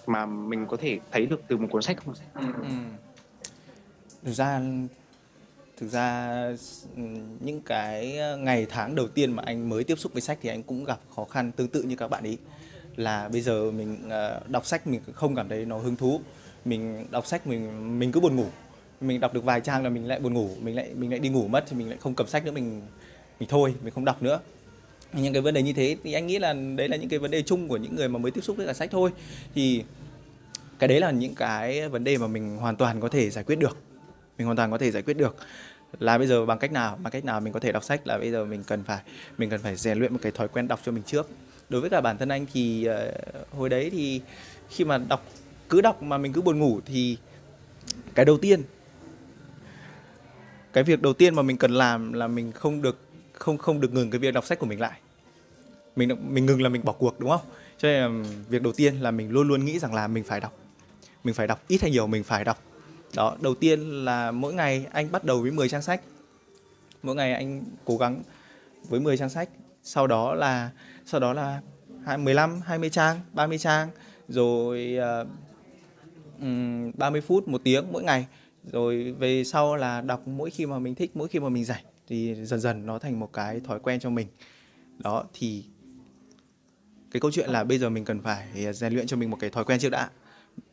[0.07, 2.13] mà mình có thể thấy được từ một cuốn sách không?
[2.33, 2.43] Ừ
[4.23, 4.61] thực ra
[5.77, 6.35] thực ra
[6.95, 7.01] ừ,
[7.39, 10.49] những cái ờ, ngày tháng đầu tiên mà anh mới tiếp xúc với sách thì
[10.49, 12.37] anh cũng gặp khó khăn tương tự như các bạn ý.
[12.95, 16.21] Là bây giờ mình ờ, đọc sách mình không cảm thấy nó hứng thú.
[16.65, 18.45] Mình đọc sách mình mình cứ buồn ngủ.
[19.01, 20.49] Mình đọc được vài trang là mình lại buồn ngủ.
[20.61, 22.81] Mình lại mình lại đi ngủ mất thì mình lại không cầm sách nữa, mình
[23.39, 24.39] mình thôi, mình không đọc nữa.
[25.13, 27.31] Những cái vấn đề như thế thì anh nghĩ là đấy là những cái vấn
[27.31, 29.11] đề chung của những người mà mới tiếp xúc với cả sách thôi.
[29.55, 29.83] Thì
[30.79, 33.59] cái đấy là những cái vấn đề mà mình hoàn toàn có thể giải quyết
[33.59, 33.77] được
[34.39, 35.35] mình hoàn toàn có thể giải quyết được.
[35.99, 36.99] Là bây giờ bằng cách nào?
[37.03, 38.99] Bằng cách nào mình có thể đọc sách là bây giờ mình cần phải
[39.37, 41.29] mình cần phải rèn luyện một cái thói quen đọc cho mình trước.
[41.69, 44.21] Đối với cả bản thân anh thì uh, hồi đấy thì
[44.69, 45.25] khi mà đọc
[45.69, 47.17] cứ đọc mà mình cứ buồn ngủ thì
[48.15, 48.63] cái đầu tiên
[50.73, 52.97] cái việc đầu tiên mà mình cần làm là mình không được
[53.33, 54.99] không không được ngừng cái việc đọc sách của mình lại.
[55.95, 57.41] Mình mình ngừng là mình bỏ cuộc đúng không?
[57.77, 60.39] Cho nên là việc đầu tiên là mình luôn luôn nghĩ rằng là mình phải
[60.39, 60.53] đọc.
[61.23, 62.63] Mình phải đọc ít hay nhiều mình phải đọc
[63.15, 66.01] đó đầu tiên là mỗi ngày anh bắt đầu với 10 trang sách.
[67.03, 68.21] Mỗi ngày anh cố gắng
[68.89, 69.49] với 10 trang sách.
[69.83, 70.71] Sau đó là
[71.05, 71.61] sau đó là
[72.17, 73.89] 15 20 trang 30 trang
[74.27, 75.25] rồi ờ,
[76.35, 78.27] uh, 30 phút một tiếng mỗi ngày.
[78.71, 81.83] Rồi về sau là đọc mỗi khi mà mình thích mỗi khi mà mình rảnh
[82.07, 84.27] thì dần dần nó thành một cái thói quen cho mình.
[84.97, 85.63] Đó thì
[87.11, 89.49] cái câu chuyện là bây giờ mình cần phải rèn luyện cho mình một cái
[89.49, 90.09] thói quen trước đã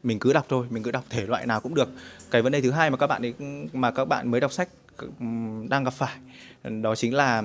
[0.02, 1.88] mình cứ đọc thôi mình cứ đọc thể loại nào cũng được.
[2.30, 3.34] Cái vấn đề thứ hai mà các bạn ấy
[3.72, 4.68] mà các bạn mới đọc sách
[5.68, 6.16] đang gặp phải
[6.82, 7.42] đó chính là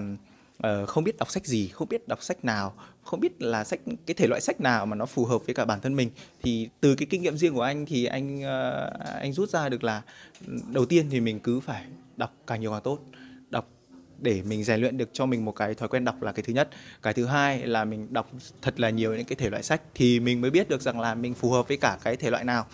[0.67, 2.73] uh, không biết đọc sách gì không biết đọc sách nào
[3.03, 5.65] không biết là sách cái thể loại sách nào mà nó phù hợp với cả
[5.65, 6.09] bản thân mình.
[6.43, 9.83] Thì từ cái kinh nghiệm riêng của anh thì anh uh, anh rút ra được
[9.83, 10.01] là
[10.73, 11.85] đầu tiên thì mình cứ phải
[12.17, 12.99] đọc càng nhiều càng tốt
[14.21, 16.53] để mình rèn luyện được cho mình một cái thói quen đọc là cái thứ
[16.53, 16.69] nhất.
[17.01, 20.19] Cái thứ hai là mình đọc thật là nhiều những cái thể loại sách thì
[20.19, 22.65] mình mới biết được rằng là mình phù hợp với cả cái thể loại nào.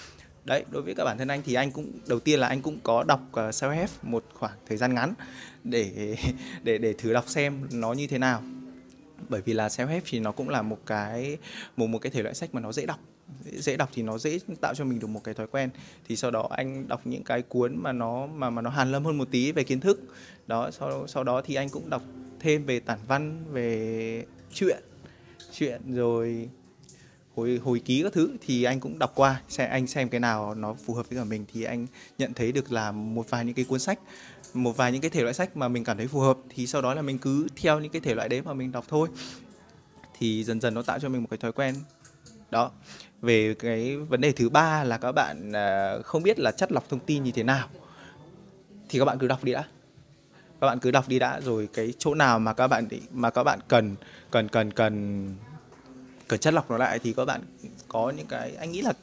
[0.46, 2.80] Đấy đối với cả bản thân anh thì anh cũng đầu tiên là anh cũng
[2.84, 5.14] có đọc uh, self-help một khoảng thời gian ngắn
[5.64, 6.16] để
[6.64, 8.44] để để thử đọc xem nó như thế nào.
[9.30, 11.38] Bởi vì là self-help thì nó cũng là một cái
[11.78, 13.00] một một cái thể loại sách mà nó dễ đọc
[13.46, 15.70] dễ đọc thì nó dễ tạo cho mình được một cái thói quen.
[16.08, 19.06] Thì sau đó anh đọc những cái cuốn mà nó, mà mà nó hàn lâm
[19.06, 20.02] hơn một tí về kiến thức.
[20.48, 22.02] Đó, sau sau đó thì anh cũng đọc
[22.40, 24.84] thêm về tản văn, về chuyện
[25.54, 26.50] chuyện rồi
[27.36, 28.38] hồi hồi ký các thứ.
[28.46, 31.24] Thì anh cũng đọc qua xem anh xem cái nào nó phù hợp với cả
[31.24, 31.46] mình.
[31.54, 34.00] Thì anh nhận thấy được là một vài những cái cuốn sách,
[34.54, 36.38] một vài những cái thể loại sách mà mình cảm thấy phù hợp.
[36.50, 38.86] Thì sau đó là mình cứ theo những cái thể loại đấy mà mình đọc
[38.88, 39.10] thôi.
[40.20, 41.76] Thì dần dần nó tạo cho mình một cái thói quen.
[42.52, 42.72] Đó
[43.22, 46.90] về cái vấn đề thứ ba là các bạn à, không biết là chất lọc
[46.90, 47.68] thông tin như thế nào.
[48.90, 49.64] Thì các bạn cứ đọc đi đã.
[50.62, 53.44] Các bạn cứ đọc đi đã rồi cái chỗ nào mà các bạn mà các
[53.44, 53.96] bạn cần
[54.32, 55.36] cần cần cần
[56.28, 57.42] cần chất lọc nó lại thì các bạn
[57.88, 58.94] có những cái anh nghĩ là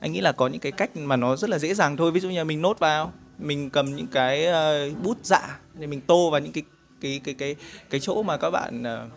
[0.00, 2.12] anh nghĩ là có những cái cách mà nó rất là dễ dàng thôi.
[2.12, 5.86] Ví dụ như là mình nốt vào mình cầm những cái uh, bút dạ để
[5.86, 6.62] mình tô vào những cái
[7.00, 7.56] cái cái cái
[7.90, 9.12] cái chỗ mà các bạn uh,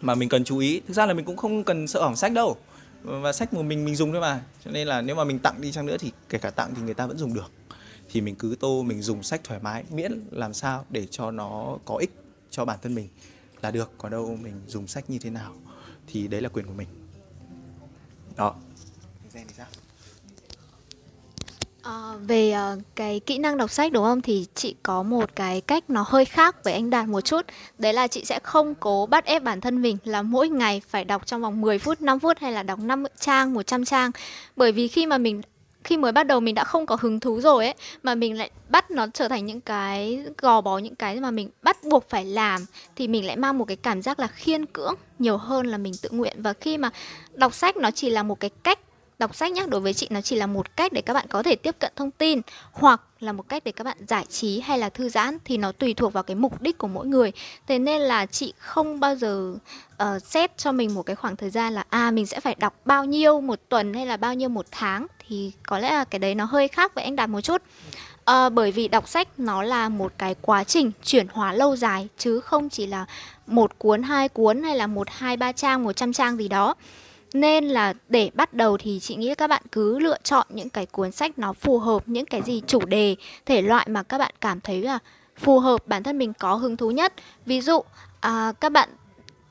[0.00, 0.80] mà mình cần chú ý.
[0.80, 2.56] Thực ra là mình cũng không cần sợ hỏng sách đâu
[3.02, 4.44] và sách của mình mình dùng thôi mà.
[4.64, 6.82] Cho nên là nếu mà mình tặng đi chăng nữa thì kể cả tặng thì
[6.82, 7.50] người ta vẫn dùng được.
[8.10, 11.78] Thì mình cứ tô, mình dùng sách thoải mái, miễn làm sao để cho nó
[11.84, 12.10] có ích
[12.50, 13.08] cho bản thân mình
[13.62, 13.90] là được.
[13.98, 15.54] Còn đâu mình dùng sách như thế nào
[16.06, 16.88] thì đấy là quyền của mình.
[18.36, 18.54] Đó.
[19.32, 19.66] Thì sao?
[21.88, 24.20] À, về uh, cái kỹ năng đọc sách đúng không?
[24.20, 27.46] Thì chị có một cái cách nó hơi khác với anh Đạt một chút.
[27.78, 31.04] Đấy là chị sẽ không cố bắt ép bản thân mình là mỗi ngày phải
[31.04, 34.10] đọc trong vòng 10 phút 5 phút hay là đọc 5 trang 100 trang.
[34.56, 35.42] Bởi vì khi mà mình
[35.84, 38.50] khi mới bắt đầu mình đã không có hứng thú rồi ấy mà mình lại
[38.68, 42.24] bắt nó trở thành những cái gò bó những cái mà mình bắt buộc phải
[42.24, 42.64] làm
[42.96, 45.92] thì mình lại mang một cái cảm giác là khiên cưỡng nhiều hơn là mình
[46.02, 46.42] tự nguyện.
[46.42, 46.90] Và khi mà
[47.32, 48.78] đọc sách nó chỉ là một cái cách
[49.18, 51.42] đọc sách nhé đối với chị nó chỉ là một cách để các bạn có
[51.42, 52.40] thể tiếp cận thông tin
[52.72, 55.72] hoặc là một cách để các bạn giải trí hay là thư giãn thì nó
[55.72, 57.32] tùy thuộc vào cái mục đích của mỗi người.
[57.66, 59.54] Thế nên là chị không bao giờ
[59.96, 62.54] ờ, uh, xét cho mình một cái khoảng thời gian là à mình sẽ phải
[62.58, 66.04] đọc bao nhiêu một tuần hay là bao nhiêu một tháng thì có lẽ là
[66.04, 67.62] cái đấy nó hơi khác với anh đạt một chút.
[68.24, 72.08] À, bởi vì đọc sách nó là một cái quá trình chuyển hóa lâu dài
[72.18, 73.06] chứ không chỉ là
[73.46, 76.74] một cuốn hai cuốn hay là một hai ba trang một trăm trang gì đó
[77.32, 80.86] nên là để bắt đầu thì chị nghĩ các bạn cứ lựa chọn những cái
[80.86, 83.16] cuốn sách nó phù hợp những cái gì chủ đề
[83.46, 84.98] thể loại mà các bạn cảm thấy là
[85.36, 87.12] phù hợp bản thân mình có hứng thú nhất.
[87.46, 87.80] Ví dụ
[88.20, 88.88] à, các bạn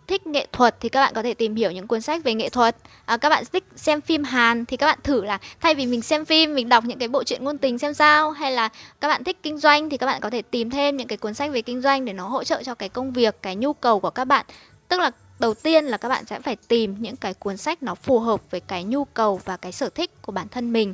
[0.07, 2.49] thích nghệ thuật thì các bạn có thể tìm hiểu những cuốn sách về nghệ
[2.49, 2.75] thuật.
[3.05, 6.01] À, các bạn thích xem phim hàn thì các bạn thử là thay vì mình
[6.01, 8.31] xem phim mình đọc những cái bộ truyện ngôn tình xem sao.
[8.31, 8.69] Hay là
[9.01, 11.33] các bạn thích kinh doanh thì các bạn có thể tìm thêm những cái cuốn
[11.33, 13.99] sách về kinh doanh để nó hỗ trợ cho cái công việc cái nhu cầu
[13.99, 14.45] của các bạn.
[14.87, 17.95] Tức là đầu tiên là các bạn sẽ phải tìm những cái cuốn sách nó
[17.95, 20.93] phù hợp với cái nhu cầu và cái sở thích của bản thân mình.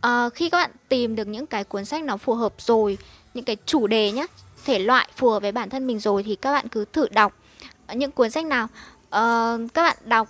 [0.00, 2.98] À, khi các bạn tìm được những cái cuốn sách nó phù hợp rồi
[3.34, 4.26] những cái chủ đề nhé
[4.64, 7.32] thể loại phù hợp với bản thân mình rồi thì các bạn cứ thử đọc.
[7.94, 8.68] Những cuốn sách nào
[9.10, 10.28] à, các bạn đọc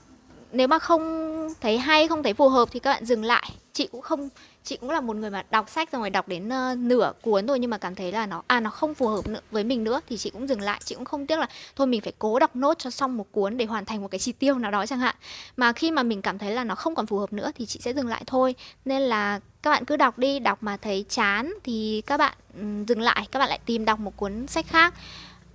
[0.53, 3.53] nếu mà không thấy hay không thấy phù hợp thì các bạn dừng lại.
[3.73, 4.29] Chị cũng không
[4.65, 7.59] chị cũng là một người mà đọc sách rồi đọc đến uh, nửa cuốn thôi
[7.59, 10.01] nhưng mà cảm thấy là nó à nó không phù hợp nữa, với mình nữa
[10.09, 10.81] thì chị cũng dừng lại.
[10.85, 11.47] Chị cũng không tiếc là
[11.77, 14.19] thôi mình phải cố đọc nốt cho xong một cuốn để hoàn thành một cái
[14.19, 15.15] chi tiêu nào đó chẳng hạn.
[15.57, 17.81] Mà khi mà mình cảm thấy là nó không còn phù hợp nữa thì chị
[17.83, 18.55] sẽ dừng lại thôi.
[18.85, 22.85] Nên là các bạn cứ đọc đi đọc mà thấy chán thì các bạn um,
[22.85, 24.95] dừng lại các bạn lại tìm đọc một cuốn sách khác.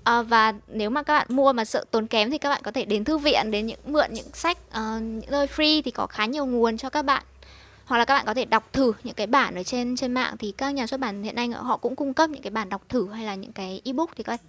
[0.03, 2.71] À, và nếu mà các bạn mua mà sợ tốn kém thì các bạn có
[2.71, 6.07] thể đến thư viện đến những mượn những sách uh, những nơi free thì có
[6.07, 7.23] khá nhiều nguồn cho các bạn
[7.87, 10.35] hoặc là các bạn có thể đọc thử những cái bản ở trên trên mạng
[10.39, 12.81] thì các nhà xuất bản hiện nay họ cũng cung cấp những cái bản đọc
[12.89, 14.39] thử hay là những cái ebook thì các bạn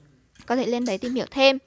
[0.47, 1.59] có thể lên đấy tìm hiểu thêm.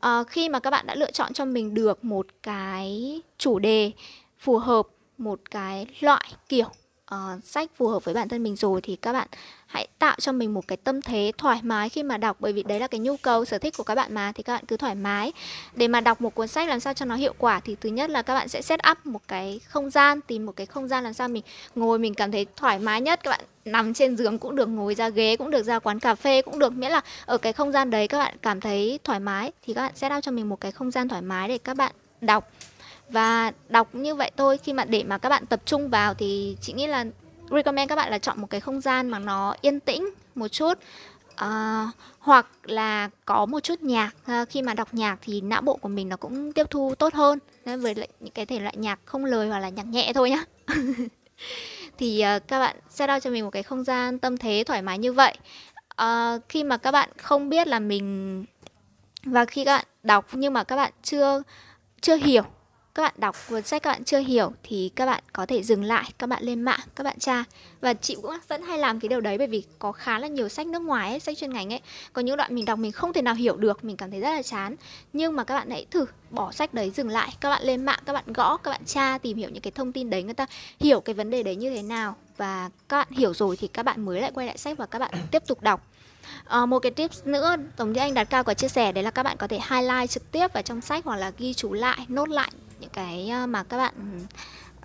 [0.00, 3.92] À, khi mà các bạn đã lựa chọn cho mình được một cái chủ đề
[4.38, 4.86] phù hợp
[5.18, 6.68] một cái loại kiểu
[7.14, 9.28] uh, sách phù hợp với bản thân mình rồi thì các bạn
[9.66, 12.36] hãy tạo cho mình một cái tâm thế thoải mái khi mà đọc.
[12.40, 14.52] Bởi vì đấy là cái nhu cầu sở thích của các bạn mà thì các
[14.52, 15.32] bạn cứ thoải mái.
[15.74, 18.10] Để mà đọc một cuốn sách làm sao cho nó hiệu quả thì thứ nhất
[18.10, 21.04] là các bạn sẽ set up một cái không gian tìm một cái không gian
[21.04, 21.42] làm sao mình
[21.74, 23.20] ngồi mình cảm thấy thoải mái nhất.
[23.22, 26.14] Các bạn nằm trên giường cũng được ngồi ra ghế cũng được ra quán cà
[26.14, 26.72] phê cũng được.
[26.72, 29.82] Miễn là ở cái không gian đấy các bạn cảm thấy thoải mái thì các
[29.82, 32.50] bạn set up cho mình một cái không gian thoải mái để các bạn đọc
[33.08, 36.56] và đọc như vậy thôi khi mà để mà các bạn tập trung vào thì
[36.60, 37.04] chị nghĩ là
[37.50, 40.78] recommend các bạn là chọn một cái không gian mà nó yên tĩnh một chút.
[41.44, 45.76] Uh, hoặc là có một chút nhạc uh, khi mà đọc nhạc thì não bộ
[45.76, 47.38] của mình nó cũng tiếp thu tốt hơn.
[47.64, 50.30] Nên với lại những cái thể loại nhạc không lời hoặc là nhạc nhẹ thôi
[50.30, 50.44] nhá.
[51.98, 54.82] Thì uh, các bạn set up cho mình một cái không gian tâm thế thoải
[54.82, 55.34] mái như vậy.
[56.02, 58.44] Uh, khi mà các bạn không biết là mình
[59.24, 61.42] và khi các bạn đọc nhưng mà các bạn chưa
[62.00, 62.42] chưa hiểu
[62.98, 65.84] các bạn đọc cuốn sách các bạn chưa hiểu thì các bạn có thể dừng
[65.84, 67.44] lại các bạn lên mạng các bạn tra
[67.80, 70.48] và chị cũng vẫn hay làm cái điều đấy bởi vì có khá là nhiều
[70.48, 71.80] sách nước ngoài ấy, sách chuyên ngành ấy
[72.12, 74.30] có những đoạn mình đọc mình không thể nào hiểu được mình cảm thấy rất
[74.30, 74.76] là chán
[75.12, 78.00] nhưng mà các bạn hãy thử bỏ sách đấy dừng lại các bạn lên mạng
[78.06, 80.46] các bạn gõ các bạn tra tìm hiểu những cái thông tin đấy người ta
[80.80, 83.82] hiểu cái vấn đề đấy như thế nào và các bạn hiểu rồi thì các
[83.82, 85.87] bạn mới lại quay lại sách và các bạn tiếp tục đọc
[86.44, 89.10] À, một cái tips nữa giống như anh đạt cao có chia sẻ đấy là
[89.10, 91.98] các bạn có thể highlight trực tiếp vào trong sách hoặc là ghi chú lại
[92.08, 92.50] nốt lại
[92.80, 93.94] những cái ờ, mà các bạn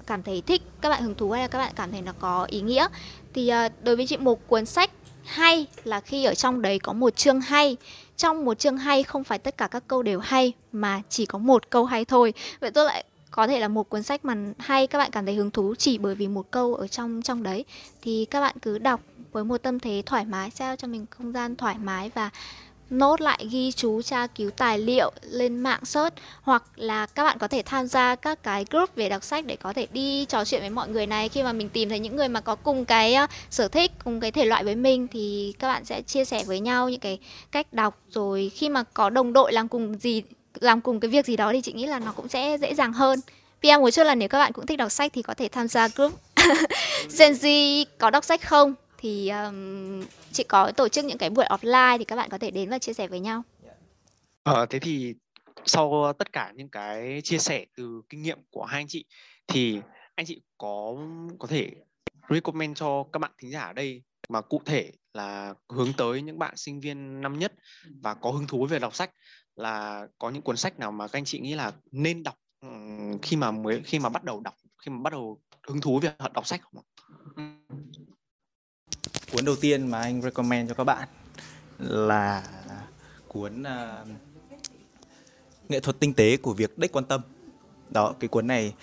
[0.08, 2.46] cảm thấy thích các bạn hứng thú hay là các bạn cảm thấy nó có
[2.50, 2.88] ý nghĩa.
[3.34, 4.92] Thì ờ, đối với chị một cuốn sách
[5.24, 7.78] hay là khi ở trong đấy có một chương hay
[8.18, 11.38] trong một chương hay không phải tất cả các câu đều hay mà chỉ có
[11.38, 12.34] một câu hay thôi.
[12.60, 15.36] Vậy tôi lại có thể là một cuốn sách mà hay các bạn cảm thấy
[15.36, 17.66] hứng thú chỉ bởi vì một câu ở trong trong đấy.
[18.02, 19.02] Thì các bạn cứ đọc
[19.34, 22.30] với một tâm thế thoải mái, sao cho mình không gian thoải mái và
[22.90, 26.14] nốt lại ghi chú tra cứu tài liệu lên mạng search?
[26.42, 29.56] Hoặc là các bạn có thể tham gia các cái group về đọc sách để
[29.56, 31.30] có thể đi trò chuyện với mọi người này.
[31.30, 34.20] Khi mà mình tìm thấy những người mà có cùng cái ờ, sở thích, cùng
[34.20, 37.20] cái thể loại với mình thì các bạn sẽ chia sẻ với nhau những cái
[37.52, 38.00] cách đọc.
[38.10, 40.24] Rồi khi mà có đồng đội làm cùng gì,
[40.60, 42.94] làm cùng cái việc gì đó thì chị nghĩ là nó cũng sẽ dễ dàng
[42.94, 43.20] hơn.
[43.62, 45.68] PM một chút là nếu các bạn cũng thích đọc sách thì có thể tham
[45.68, 46.14] gia group.
[47.18, 48.76] Gen Z có đọc sách không?
[49.04, 50.02] Thì um,
[50.32, 52.80] chị có tổ chức những cái buổi offline thì các bạn có thể đến và
[52.80, 53.44] chia sẻ với nhau.
[54.44, 55.16] Ờ, thế thì
[55.66, 59.06] sau tất cả những cái chia sẻ từ kinh nghiệm của hai anh chị
[59.48, 59.80] thì
[60.16, 60.96] anh chị có
[61.40, 61.72] có thể
[62.30, 66.40] recommend cho các bạn thính giả ở đây mà cụ thể là hướng tới những
[66.40, 67.54] bạn sinh viên năm nhất
[68.02, 69.12] và có hứng thú về đọc sách
[69.56, 72.36] là có những cuốn sách nào mà các anh chị nghĩ là nên đọc
[73.22, 74.54] khi mà mới khi mà bắt đầu đọc
[74.86, 76.86] khi mà bắt đầu hứng thú về đọc sách không ạ?
[79.34, 81.08] Cuốn đầu tiên mà anh recommend cho các bạn
[81.80, 82.44] là
[83.28, 84.08] cuốn uh,
[85.70, 87.22] nghệ thuật tinh tế của việc đích quan tâm.
[87.90, 88.74] Đó, cái cuốn này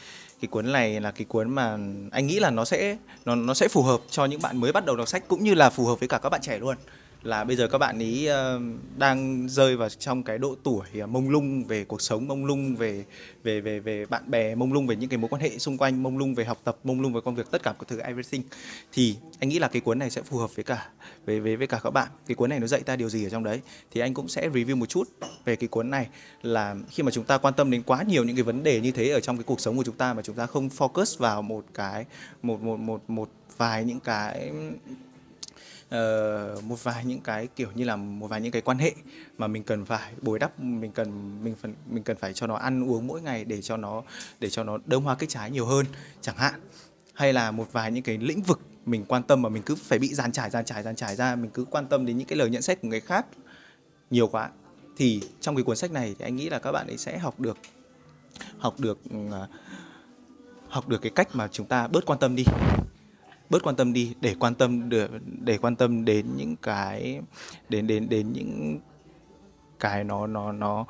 [0.40, 1.78] cái cuốn này là cái cuốn mà
[2.12, 4.84] anh nghĩ là nó sẽ nó nó sẽ phù hợp cho những bạn mới bắt
[4.84, 6.76] đầu đọc sách cũng như là phù hợp với cả các bạn trẻ luôn
[7.22, 8.60] là bây giờ các bạn ý ờ,
[8.96, 12.76] đang rơi vào trong cái độ tuổi ờ, mông lung về cuộc sống, mông lung
[12.76, 13.04] về
[13.42, 16.02] về về về bạn bè, mông lung về những cái mối quan hệ xung quanh,
[16.02, 18.42] mông lung về học tập, mông lung về công việc, tất cả các thứ, everything.
[18.92, 20.88] Thì anh nghĩ là cái cuốn này sẽ phù hợp với cả,
[21.26, 22.08] với với với cả các bạn.
[22.26, 23.60] Cái cuốn này nó dạy ta điều gì ở trong đấy?
[23.90, 25.08] Thì anh cũng sẽ review một chút
[25.44, 26.06] về cái cuốn này
[26.42, 28.90] là khi mà chúng ta quan tâm đến quá nhiều những cái vấn đề như
[28.90, 31.42] thế ở trong cái cuộc sống của chúng ta mà chúng ta không focus vào
[31.42, 32.04] một cái,
[32.42, 34.52] một một một một vài những cái
[35.94, 38.94] uh, một vài những cái kiểu như là một vài những cái quan hệ
[39.38, 42.54] mà mình cần phải bồi đắp mình cần mình phần mình cần phải cho nó
[42.54, 44.02] ăn uống mỗi ngày để cho nó
[44.40, 45.86] để cho nó đơm hoa kết trái nhiều hơn
[46.20, 46.60] chẳng hạn.
[47.14, 49.98] Hay là một vài những cái lĩnh vực mình quan tâm mà mình cứ phải
[49.98, 52.36] bị dàn trải dàn trải dàn trải ra mình cứ quan tâm đến những cái
[52.38, 53.26] lời nhận xét của người khác
[54.10, 54.50] nhiều quá
[54.96, 57.40] thì trong cái cuốn sách này thì anh nghĩ là các bạn ấy sẽ học
[57.40, 57.58] được
[58.58, 59.32] học được uh,
[60.68, 62.44] học được cái cách mà chúng ta bớt quan tâm đi
[63.50, 65.10] bớt quan tâm đi để quan tâm được
[65.44, 67.20] để quan tâm đến những cái
[67.68, 68.80] đến đến đến những
[69.78, 70.86] cái nó nó nó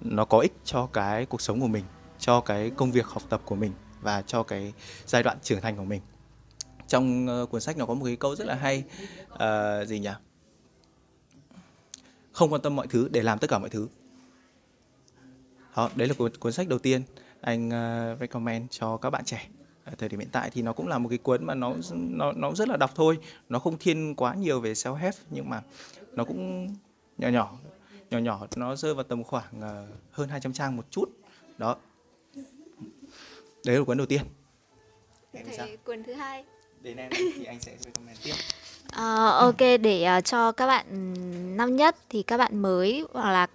[0.00, 1.84] nó có ích cho cái cuộc sống của mình
[2.18, 4.72] cho cái công việc học tập của mình và cho cái
[5.06, 6.02] giai đoạn trưởng thành của mình.
[6.88, 8.84] Trong uh, cuốn sách nó có một cái câu rất là hay
[9.32, 10.10] uh, gì nhỉ?
[12.32, 13.88] Không quan tâm mọi thứ để làm tất cả mọi thứ.
[15.76, 17.02] Đó đấy là cuốn, cuốn sách đầu tiên
[17.40, 19.48] anh uh, recommend cho các bạn trẻ
[19.84, 22.32] ở thời điểm hiện tại thì nó cũng là một cái cuốn mà nó nó
[22.32, 23.18] nó rất là đọc thôi.
[23.48, 25.62] Nó không thiên quá nhiều về self help nhưng mà
[26.12, 26.68] nó cũng
[27.18, 27.58] nhỏ nhỏ
[28.10, 28.46] nhỏ nhỏ.
[28.56, 31.06] Nó rơi vào tầm khoảng uh, hơn 200 trang một chút.
[31.58, 31.76] Đó.
[33.66, 34.22] Đấy là cuốn đầu tiên.
[35.32, 36.44] Thế cuốn thứ hai.
[36.80, 38.34] Đến em thì anh sẽ recommend tiếp.
[38.86, 40.86] Uh, ok để uh, cho các bạn
[41.56, 43.46] năm nhất thì các bạn mới hoặc là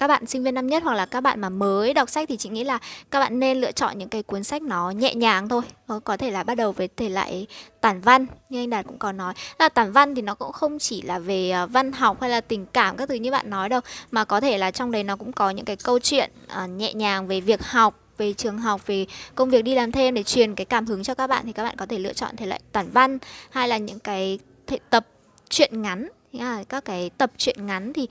[0.00, 2.36] các bạn sinh viên năm nhất hoặc là các bạn mà mới đọc sách thì
[2.36, 2.78] chị nghĩ là
[3.10, 5.62] các bạn nên lựa chọn những cái cuốn sách nó nhẹ nhàng thôi.
[5.86, 7.46] Ờ, có thể là bắt đầu với thể loại
[7.80, 9.34] tản văn, như anh đạt cũng có nói.
[9.58, 12.40] Là tản văn thì nó cũng không chỉ là về ờ, văn học hay là
[12.40, 13.80] tình cảm các thứ như bạn nói đâu,
[14.10, 16.94] mà có thể là trong đấy nó cũng có những cái câu chuyện ờ, nhẹ
[16.94, 20.54] nhàng về việc học, về trường học, về công việc đi làm thêm để truyền
[20.54, 22.60] cái cảm hứng cho các bạn thì các bạn có thể lựa chọn thể loại
[22.72, 23.18] tản văn
[23.50, 25.06] hay là những cái thể tập
[25.48, 26.08] truyện ngắn.
[26.38, 28.08] À, các cái tập truyện ngắn thì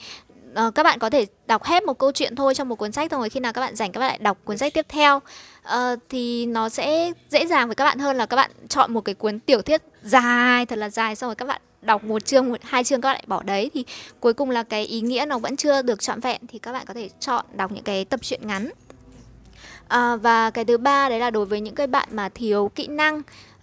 [0.51, 3.11] uh, các bạn có thể đọc hết một câu chuyện thôi trong một cuốn sách
[3.11, 5.99] rồi khi nào các bạn rảnh các bạn lại đọc cuốn sách tiếp theo uh,
[6.09, 9.15] thì nó sẽ dễ dàng với các bạn hơn là các bạn chọn một cái
[9.15, 12.57] cuốn tiểu thuyết dài thật là dài xong rồi các bạn đọc một chương một
[12.63, 13.85] hai chương các bạn lại bỏ đấy thì
[14.19, 16.85] cuối cùng là cái ý nghĩa nó vẫn chưa được trọn vẹn thì các bạn
[16.85, 18.69] có thể chọn đọc những cái tập truyện ngắn
[19.87, 22.87] à, và cái thứ ba đấy là đối với những cái bạn mà thiếu kỹ
[22.87, 23.21] năng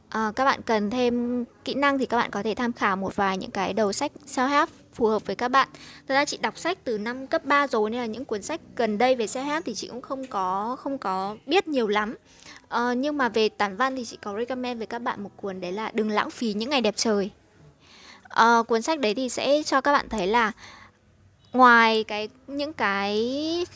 [0.09, 3.16] à, các bạn cần thêm kỹ năng thì các bạn có thể tham khảo một
[3.16, 5.68] vài những cái đầu sách self help phù hợp với các bạn.
[6.09, 8.61] Thật ra chị đọc sách từ năm cấp 3 rồi nên là những cuốn sách
[8.76, 12.14] gần đây về self thì chị cũng không có không có biết nhiều lắm.
[12.68, 15.61] Ờ, nhưng mà về tản văn thì chị có recommend với các bạn một cuốn
[15.61, 17.30] đấy là Đừng lãng phí những ngày đẹp trời.
[18.22, 20.53] Ờ, cuốn sách đấy thì sẽ cho các bạn thấy là
[21.53, 23.66] ngoài cái những cái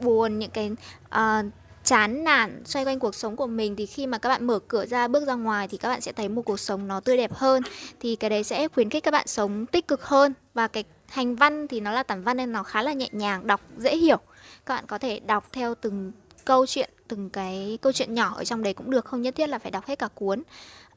[0.00, 0.70] buồn những cái
[1.06, 1.46] uh,
[1.84, 4.86] chán nản xoay quanh cuộc sống của mình thì khi mà các bạn mở cửa
[4.86, 7.32] ra bước ra ngoài thì các bạn sẽ thấy một cuộc sống nó tươi đẹp
[7.32, 7.62] hơn
[8.00, 10.34] thì cái đấy sẽ khuyến khích các bạn sống tích cực hơn.
[10.54, 13.46] Và cái hành văn thì nó là tản văn nên nó khá là nhẹ nhàng
[13.46, 14.18] đọc dễ hiểu.
[14.66, 16.12] Các bạn có thể đọc theo từng
[16.44, 19.48] câu chuyện từng cái câu chuyện nhỏ ở trong đấy cũng được không nhất thiết
[19.48, 20.42] là phải đọc hết cả cuốn.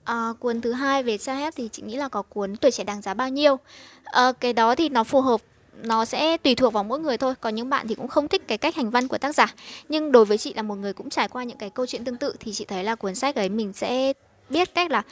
[0.03, 2.83] À, cuốn thứ hai về self help thì chị nghĩ là có cuốn tuổi trẻ
[2.83, 3.59] đáng giá bao nhiêu.
[4.03, 5.41] À, cái đó thì nó phù hợp
[5.83, 7.33] nó sẽ tùy thuộc vào mỗi người thôi.
[7.41, 9.53] Có những bạn thì cũng không thích cái cách hành văn của tác giả.
[9.89, 12.17] Nhưng đối với chị là một người cũng trải qua những cái câu chuyện tương
[12.17, 14.13] tự thì chị thấy là cuốn sách ấy mình sẽ
[14.49, 15.03] biết cách là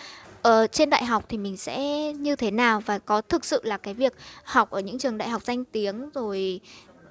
[0.42, 3.78] ở trên đại học thì mình sẽ như thế nào và có thực sự là
[3.78, 6.60] cái việc học ở những trường đại học danh tiếng rồi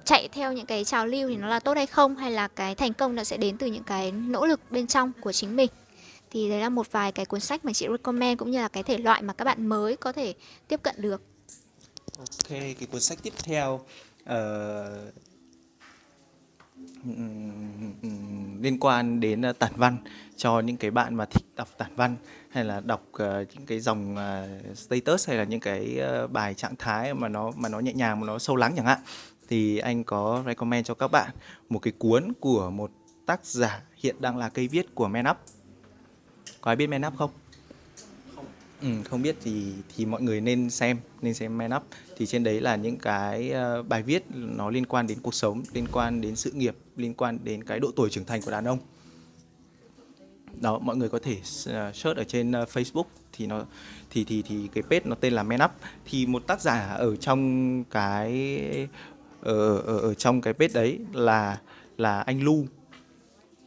[0.05, 2.75] chạy theo những cái trào lưu thì nó là tốt hay không, hay là cái
[2.75, 5.69] thành công nó sẽ đến từ những cái nỗ lực bên trong của chính mình.
[6.31, 8.83] Thì đấy là một vài cái cuốn sách mà chị recommend cũng như là cái
[8.83, 10.33] thể loại mà các bạn mới có thể
[10.67, 11.21] tiếp cận được.
[12.17, 13.81] Ok, cái cuốn sách tiếp theo
[14.23, 15.13] uh,
[18.61, 19.97] liên quan đến ờ, tản văn
[20.35, 22.15] cho những cái bạn mà thích đọc tản văn
[22.49, 23.21] hay là đọc uh,
[23.53, 27.51] những cái dòng uh, status hay là những cái uh, bài trạng thái mà nó
[27.55, 28.99] mà nó nhẹ nhàng mà nó sâu lắng chẳng hạn
[29.47, 31.31] thì anh có recommend cho các bạn
[31.69, 32.91] một cái cuốn của một
[33.25, 35.37] tác giả hiện đang là cây viết của Man Up.
[36.61, 37.42] Có ai biết Man Up không?
[38.83, 41.83] Ừ, không biết thì thì mọi người nên xem nên xem Man Up.
[42.17, 45.63] Thì trên đấy là những cái uh, bài viết nó liên quan đến cuộc sống
[45.73, 48.65] liên quan đến sự nghiệp liên quan đến cái độ tuổi trưởng thành của đàn
[48.65, 48.79] ông.
[50.61, 53.03] Đó mọi người có thể ờ, search ở trên ờ, Facebook.
[53.33, 53.65] Thì nó
[54.09, 55.71] thì thì thì cái page nó tên là Man Up.
[56.05, 58.87] Thì một tác giả ở trong cái
[59.41, 61.59] ở ở, ở trong cái page đấy là
[61.97, 62.65] là anh Lu.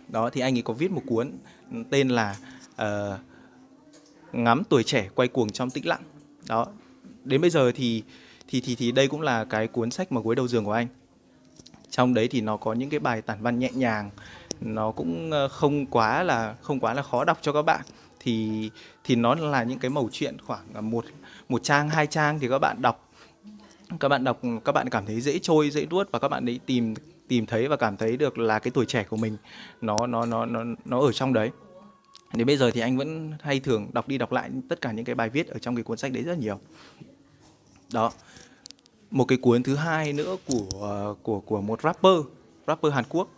[0.09, 1.31] Đó thì anh ấy có viết một cuốn
[1.91, 2.37] tên là
[2.83, 3.21] uh,
[4.33, 6.03] ngắm tuổi trẻ quay cuồng trong tĩnh lặng.
[6.49, 6.67] Đó.
[7.25, 8.03] Đến bây giờ thì
[8.49, 10.87] thì thì thì đây cũng là cái cuốn sách mà gối đầu giường của anh.
[11.91, 14.11] Trong đấy thì nó có những cái bài tản văn nhẹ nhàng,
[14.61, 17.81] nó cũng ờ, không quá là, không quá là khó đọc cho các bạn.
[18.21, 18.71] Thì
[19.05, 21.05] thì nó là những cái mẩu chuyện khoảng một
[21.49, 23.11] một trang, hai trang thì các bạn đọc.
[24.01, 26.61] Các bạn đọc, các bạn cảm thấy dễ trôi, dễ nuốt và các bạn ấy
[26.67, 26.95] tìm
[27.29, 29.37] tìm thấy và cảm thấy được là cái tuổi trẻ của mình,
[29.81, 31.51] nó nó nó nó nó ở trong đấy
[32.33, 35.05] đến bây giờ thì anh vẫn hay thường đọc đi đọc lại tất cả những
[35.05, 36.61] cái bài viết ở trong cái cuốn sách đấy rất nhiều.
[37.93, 38.13] Đó.
[39.11, 42.19] Một cái cuốn thứ hai nữa của của của một rapper
[42.67, 43.29] rapper Hàn Quốc.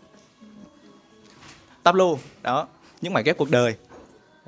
[1.82, 2.68] Tablo đó.
[3.00, 3.76] Những mảnh ghép cuộc đời.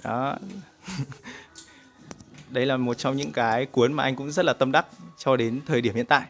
[0.05, 0.39] Đó.
[2.51, 4.87] Đây là một trong những cái cuốn mà anh cũng rất là tâm đắc
[5.19, 6.27] cho đến thời điểm hiện tại.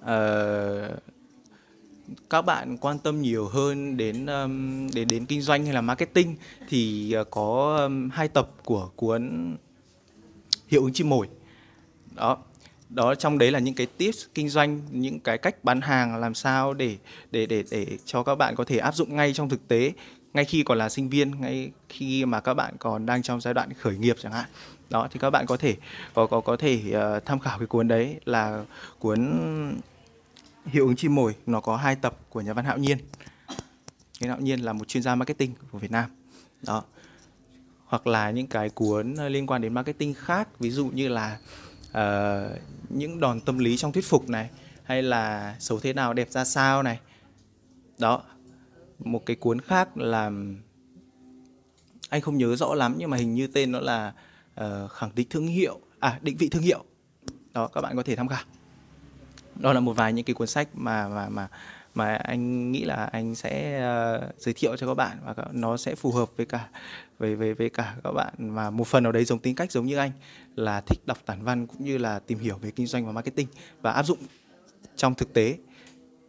[0.00, 0.96] Ờ,
[2.30, 6.36] các bạn quan tâm nhiều hơn đến um, đến đến kinh doanh hay là marketing
[6.68, 9.56] thì uh, có um, hai tập của cuốn
[10.68, 11.28] hiệu ứng chim mồi.
[12.14, 12.38] Đó.
[12.88, 16.34] Đó trong đấy là những cái tips kinh doanh những cái cách bán hàng làm
[16.34, 16.96] sao để
[17.30, 19.92] để để để cho các bạn có thể áp dụng ngay trong thực tế
[20.34, 23.54] ngay khi còn là sinh viên ngay khi mà các bạn còn đang trong giai
[23.54, 24.44] đoạn khởi nghiệp chẳng hạn.
[24.90, 25.76] Đó thì các bạn có thể
[26.14, 28.64] có có có thể uh, tham khảo cái cuốn đấy là
[28.98, 29.32] cuốn
[30.66, 32.98] hiệu ứng chim mồi nó có hai tập của nhà văn hạo nhiên.
[34.20, 36.10] Cái hạo nhiên là một chuyên gia marketing của việt nam.
[36.62, 36.84] Đó.
[37.84, 41.38] Hoặc là những cái cuốn ờ, liên quan đến marketing khác ví dụ như là
[41.90, 44.50] uh, những đòn tâm lý trong thuyết phục này
[44.82, 47.00] hay là xấu thế nào đẹp ra sao này.
[47.98, 48.22] Đó.
[48.98, 50.30] Một cái cuốn khác là
[52.08, 54.12] anh không nhớ rõ lắm nhưng mà hình như tên nó là
[54.60, 56.84] uh, khẳng định thương hiệu à định vị thương hiệu.
[57.52, 58.44] Đó các bạn có thể tham khảo
[59.60, 61.48] đó là một vài những cái cuốn sách mà mà mà
[61.94, 65.94] mà anh nghĩ là anh sẽ uh, giới thiệu cho các bạn và nó sẽ
[65.94, 66.68] phù hợp với cả
[67.18, 68.34] với với với cả các bạn.
[68.38, 70.10] Mà một phần nào đấy giống tính cách giống như anh
[70.56, 73.46] là thích đọc tản văn cũng như là tìm hiểu về kinh doanh và marketing
[73.82, 74.18] và áp dụng
[74.96, 75.58] trong thực tế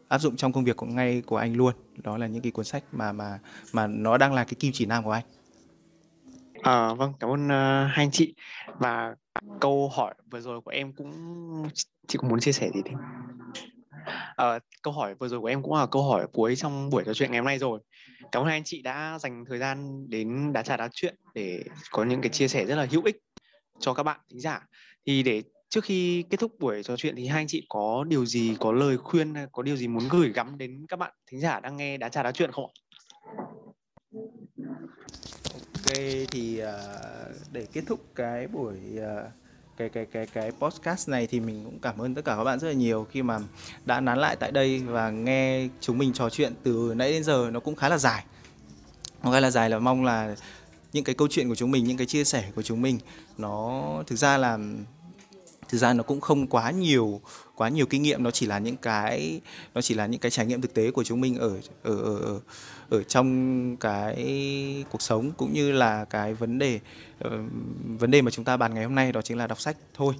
[0.07, 1.73] áp dụng trong công việc của ngay của anh luôn.
[1.97, 3.39] Đó là những cái cuốn sách mà mà
[3.71, 5.23] mà nó đang là cái kim chỉ nam của anh.
[6.61, 8.35] À, vâng, cảm ơn uh, hai anh chị
[8.79, 9.15] và
[9.59, 11.13] câu hỏi vừa rồi của em cũng
[12.07, 12.97] chị cũng muốn chia sẻ gì thêm
[14.35, 17.13] À, câu hỏi vừa rồi của em cũng là câu hỏi cuối trong buổi trò
[17.13, 17.79] chuyện ngày hôm nay rồi.
[18.31, 21.63] Cảm ơn hai anh chị đã dành thời gian đến đá trà đá chuyện để
[21.91, 23.17] có những cái chia sẻ rất là hữu ích
[23.79, 24.67] cho các bạn thính giả.
[25.07, 28.25] Thì để trước khi kết thúc buổi trò chuyện thì hai anh chị có điều
[28.25, 31.59] gì, có lời khuyên, có điều gì muốn gửi gắm đến các bạn thính giả
[31.59, 32.71] đang nghe đá trà đá chuyện không ạ?
[35.85, 35.97] Ok
[36.31, 39.31] thì uh, để kết thúc cái buổi uh,
[39.77, 42.59] cái cái cái cái podcast này thì mình cũng cảm ơn tất cả các bạn
[42.59, 43.39] rất là nhiều khi mà
[43.85, 47.49] đã nán lại tại đây và nghe chúng mình trò chuyện từ nãy đến giờ
[47.51, 48.25] nó cũng khá là dài.
[49.23, 50.35] Nó khá là dài là mong là
[50.93, 52.99] những cái câu chuyện của chúng mình những cái chia sẻ của chúng mình
[53.37, 54.57] nó thực ra là
[55.71, 57.21] thực ra nó cũng không quá nhiều
[57.55, 59.41] quá nhiều kinh nghiệm nó chỉ là những cái
[59.75, 62.19] nó chỉ là những cái trải nghiệm thực tế của chúng mình ở ở ở
[62.19, 62.39] ở,
[62.89, 66.79] ở trong cái cuộc sống cũng như là cái vấn đề
[67.27, 67.31] uh,
[67.99, 70.13] vấn đề mà chúng ta bàn ngày hôm nay đó chính là đọc sách thôi.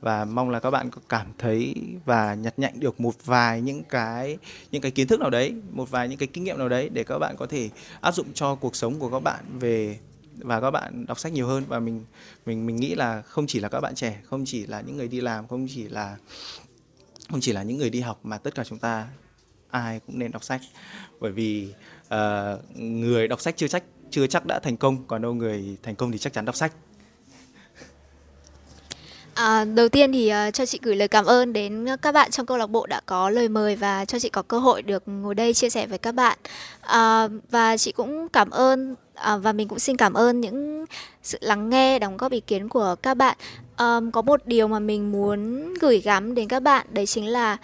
[0.00, 3.82] Và mong là các bạn có cảm thấy và nhặt nhạnh được một vài những
[3.84, 4.38] cái
[4.72, 7.04] những cái kiến thức nào đấy một vài những cái kinh nghiệm nào đấy để
[7.04, 9.98] các bạn có thể áp dụng cho cuộc sống của các bạn về
[10.38, 12.04] và các bạn đọc sách nhiều hơn và mình
[12.46, 15.08] mình mình nghĩ là không chỉ là các bạn trẻ không chỉ là những người
[15.08, 16.16] đi làm không chỉ là
[17.30, 19.08] không chỉ là những người đi học mà tất cả chúng ta
[19.70, 20.60] ai cũng nên đọc sách.
[21.20, 21.74] Bởi vì
[22.06, 25.96] uh, người đọc sách chưa chắc chưa chắc đã thành công còn đâu người thành
[25.96, 26.72] công thì chắc chắn đọc sách.
[29.38, 32.46] À, đầu tiên thì uh, cho chị gửi lời cảm ơn đến các bạn trong
[32.46, 35.34] câu lạc bộ đã có lời mời và cho chị có cơ hội được ngồi
[35.34, 36.38] đây chia sẻ với các bạn.
[36.80, 40.84] À, và chị cũng cảm ơn à, và mình cũng xin cảm ơn những
[41.22, 43.36] sự lắng nghe, đóng góp ý kiến của các bạn.
[43.76, 47.56] À, có một điều mà mình muốn gửi gắm đến các bạn đấy chính là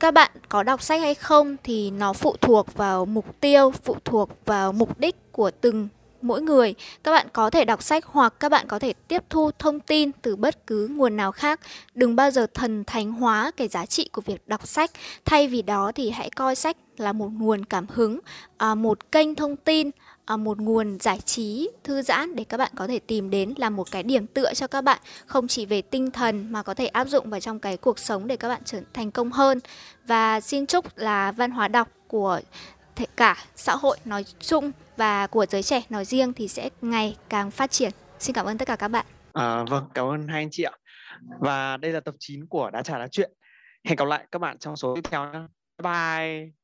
[0.00, 3.96] các bạn có đọc sách hay không thì nó phụ thuộc vào mục tiêu, phụ
[4.04, 5.88] thuộc vào mục đích của từng
[6.24, 6.74] mỗi người.
[7.02, 10.10] Các bạn có thể đọc sách hoặc các bạn có thể tiếp thu thông tin
[10.22, 11.60] từ bất cứ nguồn nào khác.
[11.94, 14.90] Đừng bao giờ thần thánh hóa cái giá trị của việc đọc sách.
[15.24, 18.20] Thay vì đó thì hãy coi sách là một nguồn cảm hứng
[18.56, 19.90] à, một kênh thông tin
[20.24, 23.70] à, một nguồn giải trí thư giãn để các bạn có thể tìm đến là
[23.70, 26.86] một cái điểm tựa cho các bạn, không chỉ về tinh thần mà có thể
[26.86, 29.60] áp dụng vào trong cái cuộc sống để các bạn trở thành công hơn.
[30.06, 32.40] Và xin chúc là văn hóa đọc của
[32.96, 37.16] thể cả xã hội nói chung và của giới trẻ nói riêng thì sẽ ngày
[37.28, 37.90] càng phát triển.
[38.18, 39.06] Xin cảm ơn tất cả các bạn.
[39.32, 40.72] À, vâng, cảm ơn hai anh chị ạ.
[41.40, 43.32] Và đây là tập 9 của Đã trả Đá chuyện.
[43.84, 45.32] Hẹn gặp lại các bạn trong số tiếp theo.
[45.32, 46.63] Bye bye.